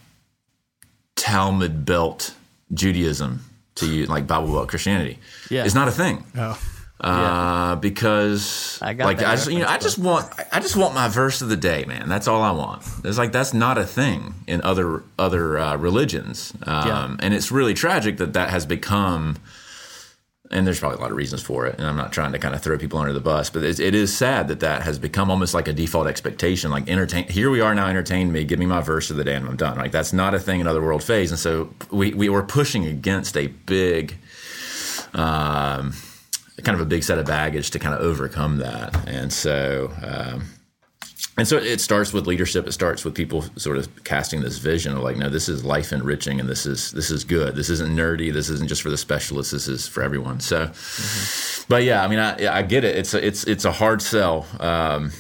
[1.19, 2.35] Talmud belt
[2.73, 3.45] Judaism
[3.77, 5.19] to you, like Bible Belt Christianity.
[5.51, 5.65] Yeah.
[5.65, 6.25] It's not a thing.
[6.37, 6.61] Oh.
[7.01, 7.75] Uh, yeah.
[7.81, 11.41] because I like I just you know I just want I just want my verse
[11.43, 12.09] of the day, man.
[12.09, 12.83] That's all I want.
[13.05, 17.17] It's like that's not a thing in other other uh, religions, um, yeah.
[17.21, 19.37] and it's really tragic that that has become
[20.51, 22.55] and there's probably a lot of reasons for it and i'm not trying to kind
[22.55, 25.55] of throw people under the bus but it is sad that that has become almost
[25.55, 28.81] like a default expectation like entertain here we are now entertain me give me my
[28.81, 29.77] verse of the day and i'm done.
[29.77, 32.87] Like that's not a thing in other world phase and so we, we were pushing
[32.87, 34.17] against a big
[35.15, 35.95] um,
[36.63, 40.45] kind of a big set of baggage to kind of overcome that and so um,
[41.39, 42.67] and so it starts with leadership.
[42.67, 45.93] It starts with people sort of casting this vision of like no this is life
[45.93, 47.55] enriching and this is this is good.
[47.55, 48.33] This isn't nerdy.
[48.33, 49.53] This isn't just for the specialists.
[49.53, 50.41] This is for everyone.
[50.41, 51.65] So mm-hmm.
[51.69, 52.97] but yeah i mean i, I get it.
[52.97, 55.13] It's a, it's it's a hard sell um,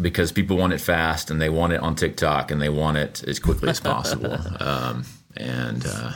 [0.00, 3.24] because people want it fast and they want it on tiktok and they want it
[3.26, 4.38] as quickly as possible.
[4.60, 5.04] Um,
[5.36, 6.12] and uh,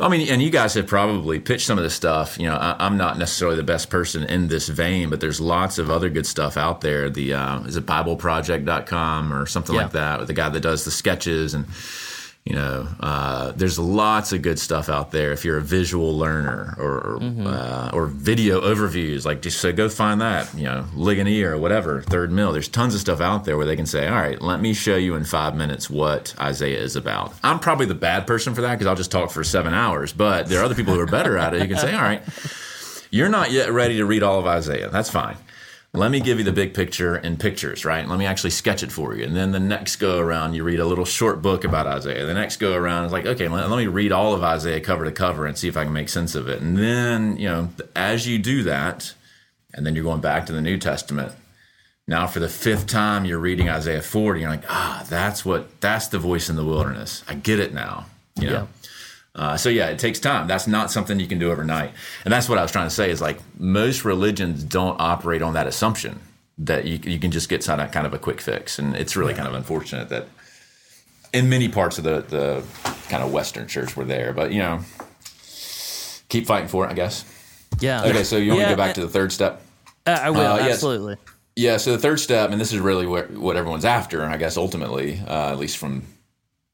[0.00, 2.38] I mean, and you guys have probably pitched some of this stuff.
[2.38, 5.78] You know, I, am not necessarily the best person in this vein, but there's lots
[5.78, 7.10] of other good stuff out there.
[7.10, 9.82] The uh, is it BibleProject.com or something yeah.
[9.82, 11.66] like that, with the guy that does the sketches and
[12.44, 16.74] you know, uh, there's lots of good stuff out there if you're a visual learner
[16.76, 17.46] or mm-hmm.
[17.46, 19.24] uh, or video overviews.
[19.24, 20.52] Like, just so go find that.
[20.54, 22.52] You know, Ligonier or whatever, Third Mill.
[22.52, 24.96] There's tons of stuff out there where they can say, "All right, let me show
[24.96, 28.72] you in five minutes what Isaiah is about." I'm probably the bad person for that
[28.74, 30.12] because I'll just talk for seven hours.
[30.12, 31.62] But there are other people who are better at it.
[31.62, 32.22] You can say, "All right,
[33.10, 34.90] you're not yet ready to read all of Isaiah.
[34.90, 35.38] That's fine."
[35.94, 38.06] Let me give you the big picture in pictures, right?
[38.06, 39.24] Let me actually sketch it for you.
[39.24, 42.26] And then the next go around, you read a little short book about Isaiah.
[42.26, 45.04] The next go around is like, okay, let, let, me read all of Isaiah cover
[45.04, 46.60] to cover and see if I can make sense of it.
[46.60, 49.14] And then, you know, as you do that,
[49.72, 51.32] and then you're going back to the New Testament.
[52.08, 54.40] Now, for the fifth time, you're reading Isaiah 40.
[54.40, 57.22] You're like, ah, that's what, that's the voice in the wilderness.
[57.28, 58.06] I get it now.
[58.34, 58.52] You know?
[58.52, 58.66] Yeah.
[59.34, 60.46] Uh, so yeah, it takes time.
[60.46, 61.90] That's not something you can do overnight.
[62.24, 65.54] And that's what I was trying to say is like most religions don't operate on
[65.54, 66.20] that assumption
[66.58, 68.78] that you, you can just get some kind of a quick fix.
[68.78, 69.38] And it's really yeah.
[69.38, 70.28] kind of unfortunate that
[71.32, 72.64] in many parts of the, the
[73.08, 74.80] kind of Western church we're there, but you know,
[76.28, 77.24] keep fighting for it, I guess.
[77.80, 78.04] Yeah.
[78.04, 78.22] Okay.
[78.22, 79.62] So you want yeah, to go back to the third step?
[80.06, 80.40] Uh, I will.
[80.40, 81.16] Uh, absolutely.
[81.24, 81.34] Yes.
[81.56, 81.76] Yeah.
[81.78, 85.20] So the third step, and this is really what, what everyone's after, I guess, ultimately,
[85.26, 86.04] uh, at least from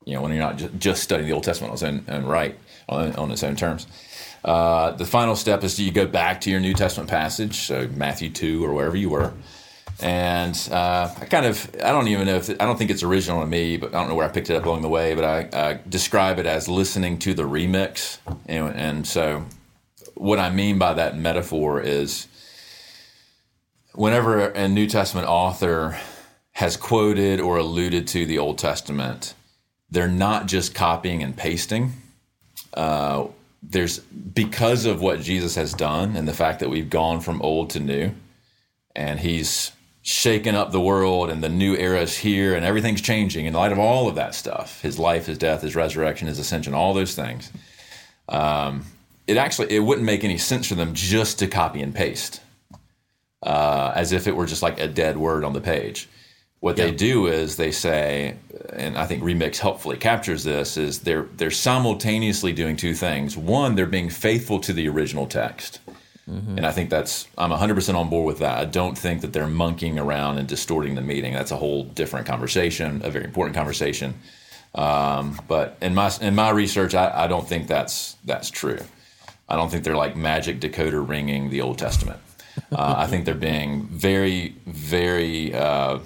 [0.04, 2.28] you know, when you're not just, just studying the Old Testament on its own and
[2.28, 3.86] right on, on, its own terms.
[4.44, 8.30] Uh, the final step is you go back to your New Testament passage, so Matthew
[8.30, 9.34] two or wherever you were,
[10.00, 13.40] and uh, I kind of I don't even know if I don't think it's original
[13.42, 15.14] to me, but I don't know where I picked it up along the way.
[15.14, 19.44] But I, I describe it as listening to the remix, and, and so
[20.14, 22.26] what I mean by that metaphor is
[23.94, 25.98] whenever a New Testament author
[26.52, 29.34] has quoted or alluded to the Old Testament
[29.90, 31.92] they're not just copying and pasting.
[32.74, 33.26] Uh,
[33.62, 37.70] there's because of what Jesus has done and the fact that we've gone from old
[37.70, 38.12] to new,
[38.94, 39.72] and He's
[40.02, 43.70] shaken up the world and the new era is here and everything's changing in light
[43.70, 47.14] of all of that stuff his life his death his resurrection his ascension all those
[47.14, 47.52] things
[48.30, 48.84] um,
[49.26, 52.40] it actually it wouldn't make any sense for them just to copy and paste
[53.42, 56.08] uh, as if it were just like a dead word on the page
[56.60, 58.36] what they do is they say,
[58.74, 63.36] and I think Remix helpfully captures this, is they're they're simultaneously doing two things.
[63.36, 65.80] One, they're being faithful to the original text.
[66.30, 66.58] Mm-hmm.
[66.58, 68.58] And I think that's I'm 100% on board with that.
[68.58, 71.32] I don't think that they're monkeying around and distorting the meaning.
[71.32, 74.14] That's a whole different conversation, a very important conversation.
[74.74, 78.78] Um, but in my in my research, I, I don't think that's that's true.
[79.48, 82.20] I don't think they're like magic decoder ringing the Old Testament.
[82.70, 85.98] Uh, I think they're being very, very uh,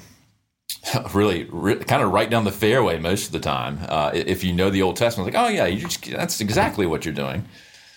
[1.15, 3.79] really, really, kind of right down the fairway most of the time.
[3.89, 7.05] Uh, if you know the Old Testament, like, oh yeah, you just that's exactly what
[7.05, 7.45] you're doing.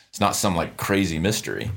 [0.09, 1.71] It's not some like crazy mystery.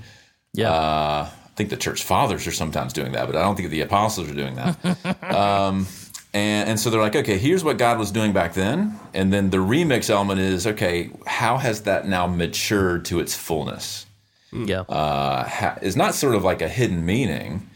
[0.52, 0.70] Yeah.
[0.70, 3.82] Uh, I think the church fathers are sometimes doing that, but I don't think the
[3.82, 5.24] apostles are doing that.
[5.34, 5.86] um,
[6.32, 8.98] and, and so they're like, okay, here's what God was doing back then.
[9.14, 14.06] And then the remix element is, okay, how has that now matured to its fullness?
[14.52, 14.80] Yeah.
[14.82, 17.68] Uh, it's not sort of like a hidden meaning.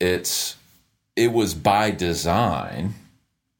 [0.00, 0.56] It's
[1.16, 2.94] it was by design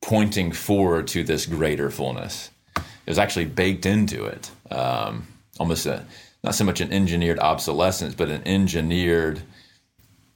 [0.02, 2.50] pointing forward to this greater fullness.
[2.76, 5.26] It was actually baked into it, um,
[5.58, 6.04] almost a,
[6.42, 9.42] not so much an engineered obsolescence, but an engineered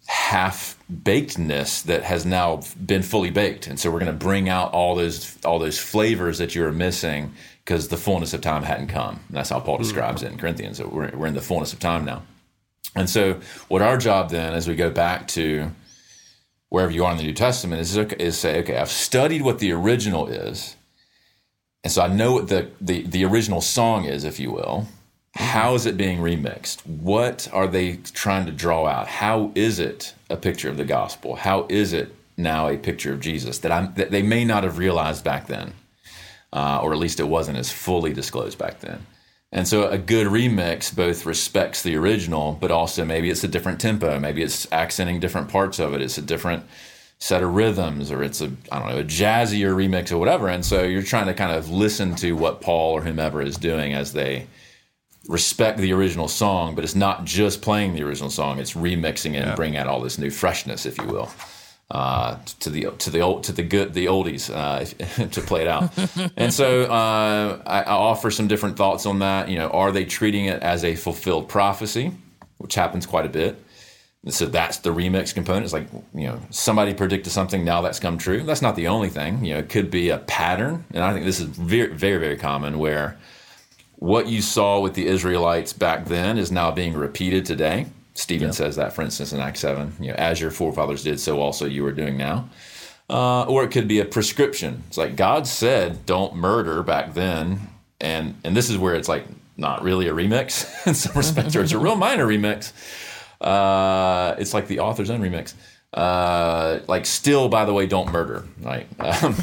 [0.07, 3.67] half bakedness that has now been fully baked.
[3.67, 6.73] And so we're going to bring out all those all those flavors that you were
[6.73, 7.33] missing
[7.65, 9.21] because the fullness of time hadn't come.
[9.29, 10.83] And that's how Paul describes it in Corinthians.
[10.83, 12.23] We're, we're in the fullness of time now.
[12.95, 15.71] And so what our job then, as we go back to
[16.69, 19.73] wherever you are in the New Testament is, is say, okay, I've studied what the
[19.73, 20.77] original is.
[21.83, 24.89] And so I know what the, the, the original song is, if you will.
[25.35, 26.87] How is it being remixed?
[26.87, 29.07] What are they trying to draw out?
[29.07, 31.37] How is it a picture of the gospel?
[31.37, 34.79] How is it now a picture of Jesus that, I'm, that they may not have
[34.79, 35.75] realized back then?
[36.53, 39.05] Uh, or at least it wasn't as fully disclosed back then.
[39.55, 43.81] And so a good remix both respects the original, but also maybe it's a different
[43.81, 44.19] tempo.
[44.19, 46.03] Maybe it's accenting different parts of it.
[46.03, 46.65] It's a different
[47.21, 50.49] set of rhythms, or it's a I don't know a jazzier remix or whatever.
[50.49, 53.95] And so you're trying to kind of listen to what Paul or whomever is doing
[53.95, 54.49] as they
[55.29, 59.35] respect the original song, but it's not just playing the original song; it's remixing it
[59.35, 59.49] yeah.
[59.51, 61.31] and bringing out all this new freshness, if you will
[61.95, 64.85] uh, to the to the old to the good the oldies uh,
[65.31, 65.93] to play it out.
[66.37, 69.49] and so uh, I, I, offer some different thoughts on that.
[69.49, 72.11] You know, are they treating it as a fulfilled prophecy,
[72.59, 73.63] which happens quite a bit?
[74.25, 75.65] And so that's the remix component.
[75.67, 78.43] It's like you know somebody predicted something, now that's come true.
[78.43, 79.45] That's not the only thing.
[79.45, 82.37] You know, it could be a pattern, and I think this is very very very
[82.37, 83.17] common where
[83.95, 88.55] what you saw with the Israelites back then is now being repeated today Stephen yep.
[88.55, 91.67] says that, for instance, in Acts 7, you know, as your forefathers did, so also
[91.67, 92.49] you are doing now.
[93.11, 94.83] Uh, or it could be a prescription.
[94.89, 97.69] It's like God said, don't murder back then.
[98.01, 101.63] And, and this is where it's like not really a remix in some respects, or
[101.63, 102.73] it's a real minor remix.
[103.41, 105.55] Uh, it's like the author's own remix.
[105.93, 108.87] Uh, like still, by the way, don't murder, right?
[108.99, 109.37] Um,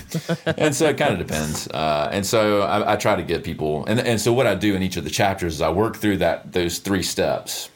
[0.57, 1.67] and so it kind of depends.
[1.67, 4.75] Uh, and so I, I, try to get people, and, and so what I do
[4.75, 7.69] in each of the chapters is I work through that those three steps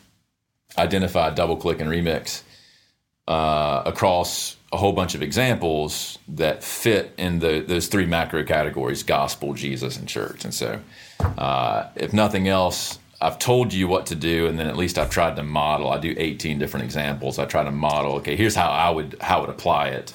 [0.78, 2.42] identify, double click, and remix.
[3.28, 9.04] uh, across a whole bunch of examples that fit in the, those three macro categories
[9.04, 10.44] gospel, Jesus, and church.
[10.44, 10.80] And so,
[11.20, 15.10] uh, if nothing else, I've told you what to do, and then at least I've
[15.10, 15.90] tried to model.
[15.90, 17.40] I do 18 different examples.
[17.40, 20.14] I try to model, okay, here's how I would how I would apply it.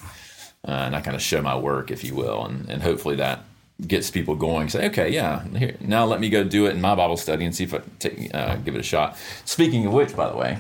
[0.66, 3.44] Uh, and I kind of show my work, if you will, and, and hopefully that
[3.86, 4.68] gets people going.
[4.68, 7.54] Say, okay, yeah, here, now let me go do it in my Bible study and
[7.54, 9.16] see if I take, uh, give it a shot.
[9.44, 10.58] Speaking of which, by the way,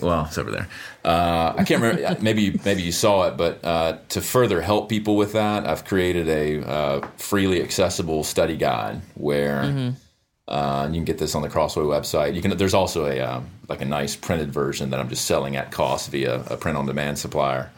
[0.00, 0.68] well, it's over there.
[1.04, 2.16] Uh, I can't remember.
[2.22, 6.28] maybe maybe you saw it, but uh, to further help people with that, I've created
[6.28, 9.90] a uh, freely accessible study guide where mm-hmm.
[10.48, 12.34] Uh, you can get this on the Crossway website.
[12.34, 12.56] You can.
[12.56, 16.10] There's also a um, like a nice printed version that I'm just selling at cost
[16.10, 17.72] via a print on demand supplier.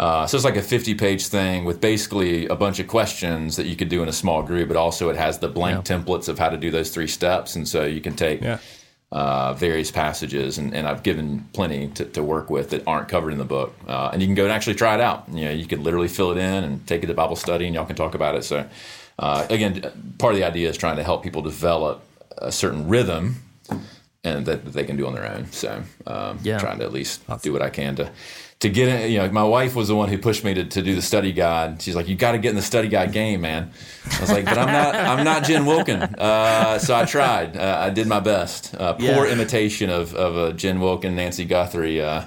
[0.00, 3.66] Uh, so it's like a 50 page thing with basically a bunch of questions that
[3.66, 5.98] you could do in a small group, but also it has the blank yeah.
[5.98, 7.54] templates of how to do those three steps.
[7.54, 8.58] And so you can take yeah
[9.12, 13.32] uh, various passages, and, and, I've given plenty to, to, work with that aren't covered
[13.32, 13.74] in the book.
[13.88, 15.24] Uh, and you can go and actually try it out.
[15.32, 17.74] You know, you can literally fill it in and take it to Bible study, and
[17.74, 18.44] y'all can talk about it.
[18.44, 18.68] So,
[19.18, 22.04] uh, again, part of the idea is trying to help people develop
[22.38, 23.42] a certain rhythm
[24.22, 25.50] and that, that they can do on their own.
[25.50, 26.58] So, um, yeah.
[26.58, 28.12] trying to at least do what I can to
[28.60, 30.82] to get in, you know, my wife was the one who pushed me to, to
[30.82, 31.80] do the study guide.
[31.80, 33.72] She's like, you got to get in the study guide game, man.
[34.04, 36.02] I was like, but I'm not, I'm not Jen Wilkin.
[36.02, 38.74] Uh, so I tried, uh, I did my best.
[38.74, 39.32] Uh, poor yeah.
[39.32, 42.26] imitation of, of a Jen Wilkin, Nancy Guthrie, uh,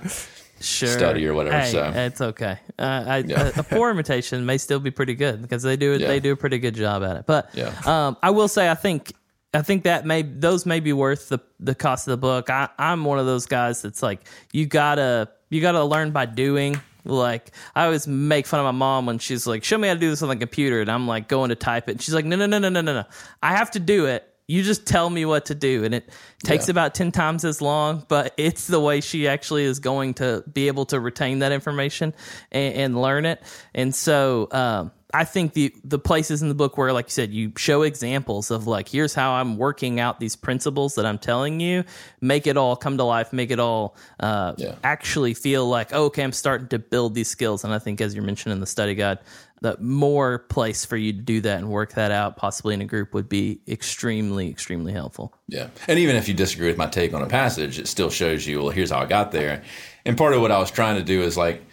[0.60, 0.90] sure.
[0.90, 1.60] study or whatever.
[1.60, 2.58] Hey, so it's okay.
[2.80, 3.52] Uh, I, yeah.
[3.56, 6.08] a, a, poor imitation may still be pretty good because they do, yeah.
[6.08, 7.26] they do a pretty good job at it.
[7.28, 7.76] But, yeah.
[7.86, 9.14] um, I will say, I think,
[9.54, 12.50] I think that may those may be worth the the cost of the book.
[12.50, 14.22] I, I'm one of those guys that's like
[14.52, 16.80] you gotta you got to learn by doing.
[17.06, 20.00] Like I always make fun of my mom when she's like, "Show me how to
[20.00, 21.94] do this on the computer," and I'm like going to type it.
[21.94, 23.04] And she's like, "No, no, no, no, no, no, no.
[23.42, 24.28] I have to do it.
[24.48, 26.10] You just tell me what to do." And it
[26.46, 26.72] takes yeah.
[26.72, 30.68] about ten times as long, but it's the way she actually is going to be
[30.68, 32.14] able to retain that information
[32.54, 33.44] and, and learn it.
[33.76, 37.32] And so, um, I think the the places in the book where, like you said,
[37.32, 41.60] you show examples of like, here's how I'm working out these principles that I'm telling
[41.60, 41.84] you,
[42.20, 44.76] make it all come to life, make it all uh, yeah.
[44.84, 47.64] actually feel like, oh, okay, I'm starting to build these skills.
[47.64, 49.20] And I think, as you're mentioning in the study guide,
[49.62, 52.86] the more place for you to do that and work that out, possibly in a
[52.86, 55.34] group, would be extremely, extremely helpful.
[55.48, 58.48] Yeah, and even if you disagree with my take on a passage, it still shows
[58.48, 59.64] you, well, here's how I got there.
[60.06, 61.64] And part of what I was trying to do is like,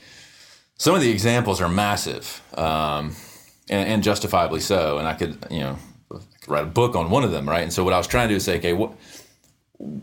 [0.77, 2.43] some of the examples are massive.
[2.55, 3.17] Um,
[3.71, 4.99] and, and justifiably so.
[4.99, 5.79] And I could, you know,
[6.11, 7.63] could write a book on one of them, right?
[7.63, 8.93] And so what I was trying to do is say, okay, what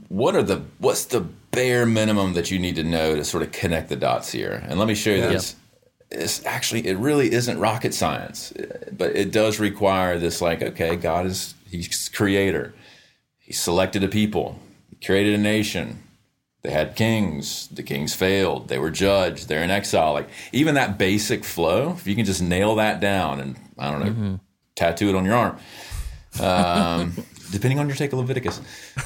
[0.08, 3.52] what are the what's the bare minimum that you need to know to sort of
[3.52, 4.64] connect the dots here?
[4.68, 5.28] And let me show you yeah.
[5.28, 5.56] this.
[6.10, 8.54] It's actually it really isn't rocket science,
[8.92, 12.74] but it does require this like, okay, God is He's creator.
[13.40, 14.60] He selected a people,
[14.90, 16.02] he created a nation,
[16.68, 17.70] they had kings.
[17.70, 18.68] The kings failed.
[18.68, 19.48] They were judged.
[19.48, 20.12] They're in exile.
[20.12, 24.00] Like even that basic flow, if you can just nail that down and I don't
[24.02, 24.36] know, mm-hmm.
[24.76, 25.58] tattoo it on your arm.
[26.42, 27.14] Um,
[27.54, 28.60] depending on your take of Leviticus,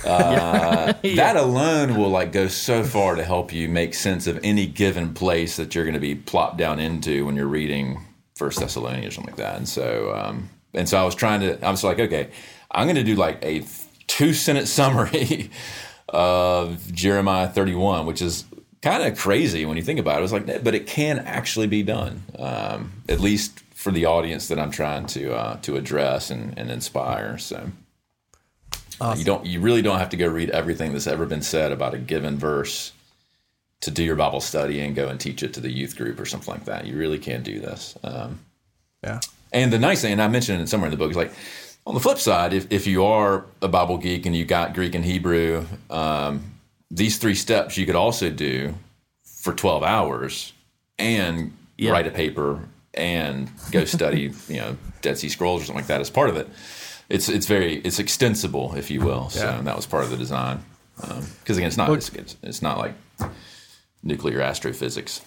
[0.08, 1.16] uh, yeah.
[1.18, 5.14] that alone will like go so far to help you make sense of any given
[5.14, 8.04] place that you're going to be plopped down into when you're reading
[8.34, 9.58] First Thessalonians or something like that.
[9.58, 11.64] And so, um, and so I was trying to.
[11.64, 12.32] I was like, okay,
[12.72, 13.64] I'm going to do like a
[14.08, 15.52] two sentence summary
[16.12, 18.46] of Jeremiah 31, which is
[18.82, 20.24] kind of crazy when you think about it.
[20.24, 24.60] It's like, but it can actually be done, um, at least for the audience that
[24.60, 27.38] I'm trying to uh, to address and, and inspire.
[27.38, 27.72] So
[29.00, 29.20] awesome.
[29.20, 31.94] you don't, you really don't have to go read everything that's ever been said about
[31.94, 32.92] a given verse
[33.82, 36.26] to do your Bible study and go and teach it to the youth group or
[36.26, 36.86] something like that.
[36.86, 37.98] You really can do this.
[38.04, 38.40] Um,
[39.04, 39.20] yeah.
[39.52, 41.34] And the nice thing, and I mentioned it somewhere in the book, is like
[41.86, 44.96] on the flip side, if, if you are a Bible geek and you got Greek
[44.96, 46.44] and Hebrew, um,
[46.90, 48.76] these three steps you could also do
[49.24, 50.54] for 12 hours
[51.00, 51.92] and yeah.
[51.92, 52.60] write a paper
[52.94, 56.38] and go study, you know, Dead Sea Scrolls or something like that as part of
[56.38, 56.48] it.
[57.10, 59.30] It's it's very it's extensible, if you will.
[59.30, 59.62] So yeah.
[59.62, 60.64] that was part of the design.
[60.96, 62.94] Because um, again, it's not it's, it's, it's not like
[64.04, 65.22] nuclear astrophysics.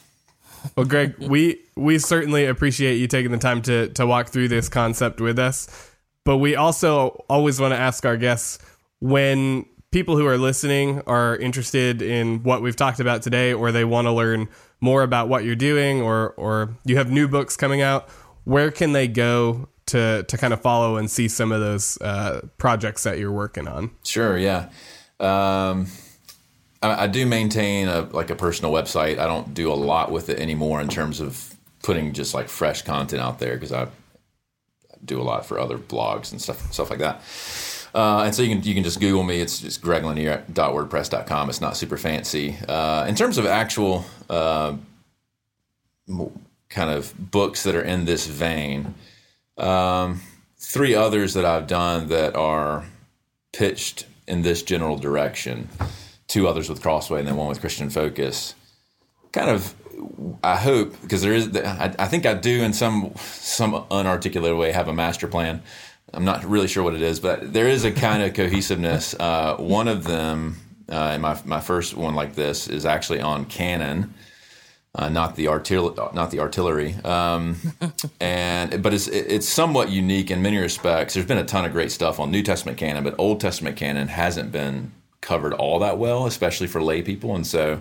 [0.77, 4.71] Well, Greg, we we certainly appreciate you taking the time to to walk through this
[4.71, 5.91] concept with us.
[6.25, 8.59] But we also always want to ask our guests
[9.01, 13.85] when people who are listening are interested in what we've talked about today or they
[13.85, 14.49] want to learn
[14.81, 18.09] more about what you're doing or or you have new books coming out,
[18.45, 22.41] where can they go to to kind of follow and see some of those uh,
[22.59, 23.91] projects that you're working on?
[24.05, 24.69] Sure, yeah.
[25.21, 25.87] Um,
[26.83, 29.19] I, do maintain a like a personal website.
[29.19, 32.83] I don't do a lot with it anymore in terms of putting just like fresh
[32.83, 33.89] content out there because I
[35.05, 37.23] do a lot for other blogs and stuff stuff like that.
[37.95, 39.41] Uh, and so you can you can just Google me.
[39.41, 41.49] It's just greglanier.wordpress.com.
[41.49, 42.57] It's not super fancy.
[42.69, 44.77] Uh, in terms of actual uh,
[46.69, 48.95] kind of books that are in this vein,
[49.57, 50.21] um,
[50.59, 52.85] three others that I've done that are
[53.53, 55.69] pitched in this general direction.
[56.27, 58.55] Two others with Crossway, and then one with Christian Focus.
[59.33, 59.75] Kind of,
[60.43, 61.57] I hope because there is.
[61.57, 65.63] I, I think I do in some some unarticulated way have a master plan
[66.15, 69.15] I'm not really sure what it is, but there is a kind of cohesiveness.
[69.19, 70.57] Uh, one of them,
[70.89, 74.15] uh, my my first one like this, is actually on canon,
[74.95, 77.57] uh, not the artillery, not the artillery, um,
[78.21, 81.15] and but it's it's somewhat unique in many respects.
[81.15, 84.09] There's been a ton of great stuff on New Testament canon, but Old Testament canon
[84.09, 87.35] hasn't been covered all that well, especially for lay people.
[87.35, 87.81] And so,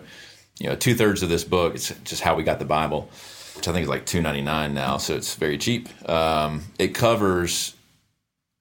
[0.60, 3.10] you know, two thirds of this book it's just how we got the Bible,
[3.56, 5.90] which I think is like two ninety nine now, so it's very cheap.
[6.10, 7.76] Um, it covers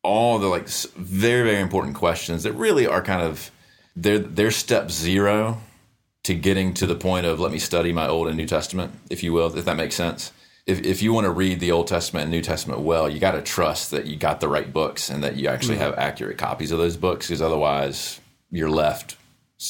[0.03, 3.51] all the like very very important questions that really are kind of
[3.95, 5.61] they're they're step zero
[6.25, 9.23] to getting to the point of let me study my Old and New Testament, if
[9.23, 10.33] you will, if that makes sense.
[10.67, 13.33] If if you want to read the Old Testament and New Testament well, you got
[13.33, 15.85] to trust that you got the right books and that you actually mm-hmm.
[15.85, 18.21] have accurate copies of those books, because otherwise
[18.51, 19.17] you're left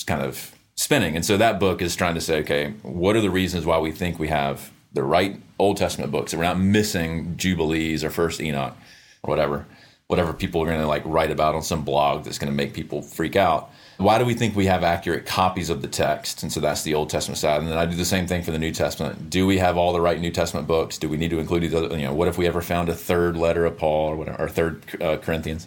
[0.06, 1.16] kind of spinning.
[1.16, 3.92] And so that book is trying to say, okay, what are the reasons why we
[3.92, 6.32] think we have the right Old Testament books?
[6.32, 8.76] And we're not missing Jubilees or First Enoch
[9.22, 9.66] or whatever
[10.12, 12.74] whatever people are going to like write about on some blog that's going to make
[12.74, 13.70] people freak out.
[13.96, 16.42] Why do we think we have accurate copies of the text?
[16.42, 17.62] And so that's the Old Testament side.
[17.62, 19.30] And then I do the same thing for the New Testament.
[19.30, 20.98] Do we have all the right New Testament books?
[20.98, 22.94] Do we need to include these other, you know, what if we ever found a
[22.94, 25.66] third letter of Paul or whatever, or third uh, Corinthians?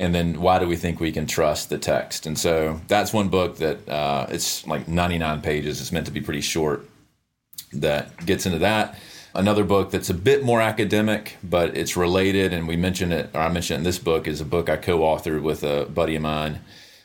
[0.00, 2.24] And then why do we think we can trust the text?
[2.24, 5.78] And so that's one book that uh, it's like 99 pages.
[5.78, 6.88] It's meant to be pretty short
[7.74, 8.98] that gets into that.
[9.34, 13.42] Another book that's a bit more academic, but it's related, and we mentioned it, or
[13.42, 16.22] I mentioned in this book, is a book I co authored with a buddy of
[16.22, 16.60] mine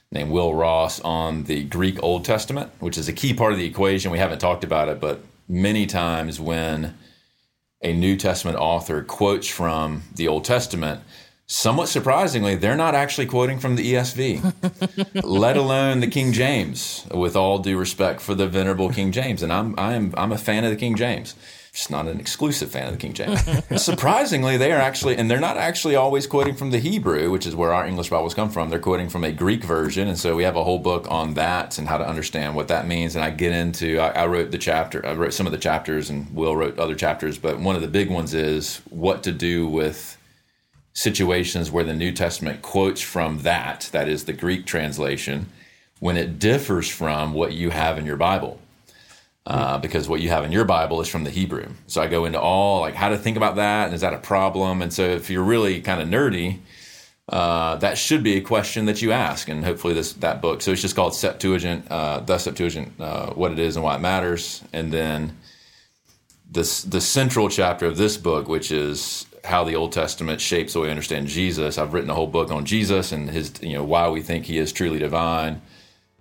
[0.10, 3.66] named Will Ross on the Greek Old Testament, which is a key part of the
[3.66, 4.10] equation.
[4.10, 6.98] We haven't talked about it, but many times when
[7.82, 11.02] a New Testament author quotes from the Old Testament,
[11.48, 17.06] somewhat surprisingly, they're not actually quoting from the ESV, let alone the King James.
[17.14, 20.64] With all due respect for the venerable King James, and I'm I'm I'm a fan
[20.64, 21.36] of the King James
[21.76, 23.42] just not an exclusive fan of the King James.
[23.84, 27.54] Surprisingly, they are actually, and they're not actually always quoting from the Hebrew, which is
[27.54, 28.70] where our English Bibles come from.
[28.70, 31.78] They're quoting from a Greek version, and so we have a whole book on that
[31.78, 33.16] and how to understand what that means.
[33.16, 36.10] And I get into, I, I wrote the chapter, I wrote some of the chapters,
[36.10, 39.68] and Will wrote other chapters, but one of the big ones is what to do
[39.68, 40.18] with
[40.96, 45.50] situations where the New Testament quotes from that, that is the Greek translation,
[46.00, 48.60] when it differs from what you have in your Bible
[49.48, 51.68] uh, because what you have in your Bible is from the Hebrew.
[51.88, 54.18] So I go into all like how to think about that, and is that a
[54.18, 54.82] problem?
[54.82, 56.60] And so if you're really kind of nerdy,
[57.30, 60.62] uh, that should be a question that you ask, and hopefully this that book.
[60.62, 64.02] So it's just called Septuagint, uh, the Septuagint, uh, what it is and why it
[64.02, 65.38] matters, and then
[66.50, 70.80] this the central chapter of this book, which is how the Old Testament shapes the
[70.80, 71.78] way we understand Jesus.
[71.78, 74.58] I've written a whole book on Jesus and his, you know, why we think he
[74.58, 75.62] is truly divine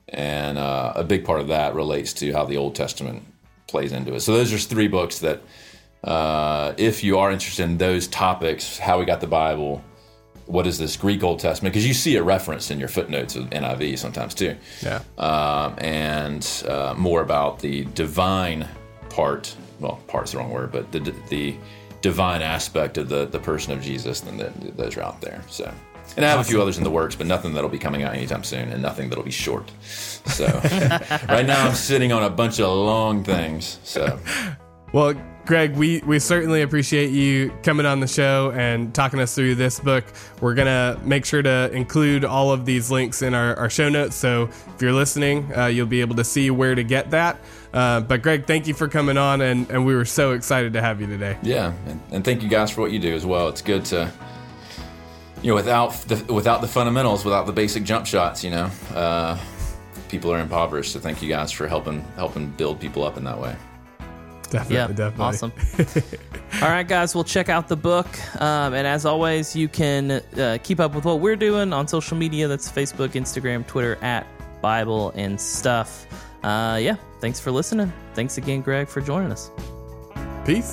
[0.08, 3.22] and uh, a big part of that relates to how the Old Testament
[3.66, 4.20] plays into it.
[4.20, 5.40] So those are three books that,
[6.02, 9.82] uh, if you are interested in those topics, how we got the Bible,
[10.46, 11.72] what is this Greek Old Testament?
[11.72, 14.56] Because you see it referenced in your footnotes of NIV sometimes too.
[14.82, 15.00] Yeah.
[15.16, 18.68] Um, and uh, more about the divine
[19.08, 19.56] part.
[19.80, 21.00] Well, part's the wrong word, but the
[21.30, 21.56] the
[22.04, 24.38] divine aspect of the the person of Jesus, and
[24.76, 25.42] those are out there.
[25.48, 25.72] So.
[26.16, 28.14] And I have a few others in the works, but nothing that'll be coming out
[28.14, 29.72] anytime soon, and nothing that'll be short.
[30.26, 30.44] So
[31.28, 33.80] right now I'm sitting on a bunch of long things.
[33.84, 34.20] So,
[34.92, 35.14] well,
[35.46, 39.80] Greg, we, we certainly appreciate you coming on the show and talking us through this
[39.80, 40.04] book.
[40.40, 43.88] We're going to make sure to include all of these links in our, our show
[43.88, 44.14] notes.
[44.14, 44.44] So
[44.74, 47.38] if you're listening, uh, you'll be able to see where to get that.
[47.74, 50.80] Uh, but Greg, thank you for coming on, and, and we were so excited to
[50.80, 51.36] have you today.
[51.42, 53.48] Yeah, and, and thank you guys for what you do as well.
[53.48, 54.12] It's good to
[55.44, 59.38] you know, without the without the fundamentals, without the basic jump shots, you know, uh,
[60.08, 60.92] people are impoverished.
[60.92, 63.54] So thank you guys for helping helping build people up in that way.
[64.50, 65.24] Definitely, yeah, definitely.
[65.24, 65.52] Awesome.
[66.62, 68.06] All right, guys, we'll check out the book.
[68.40, 72.16] Um, and as always, you can uh, keep up with what we're doing on social
[72.16, 72.46] media.
[72.48, 74.26] That's Facebook, Instagram, Twitter, at
[74.62, 76.06] Bible and stuff.
[76.44, 77.90] Uh, yeah, thanks for listening.
[78.12, 79.50] Thanks again, Greg, for joining us.
[80.44, 80.72] Peace.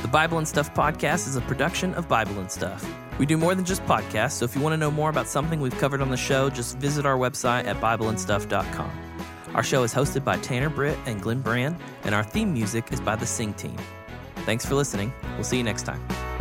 [0.00, 2.90] The Bible and Stuff podcast is a production of Bible and Stuff.
[3.18, 5.60] We do more than just podcasts, so if you want to know more about something
[5.60, 8.90] we've covered on the show, just visit our website at BibleandStuff.com.
[9.54, 13.02] Our show is hosted by Tanner Britt and Glenn Brand, and our theme music is
[13.02, 13.76] by the Sing Team.
[14.46, 15.12] Thanks for listening.
[15.34, 16.31] We'll see you next time.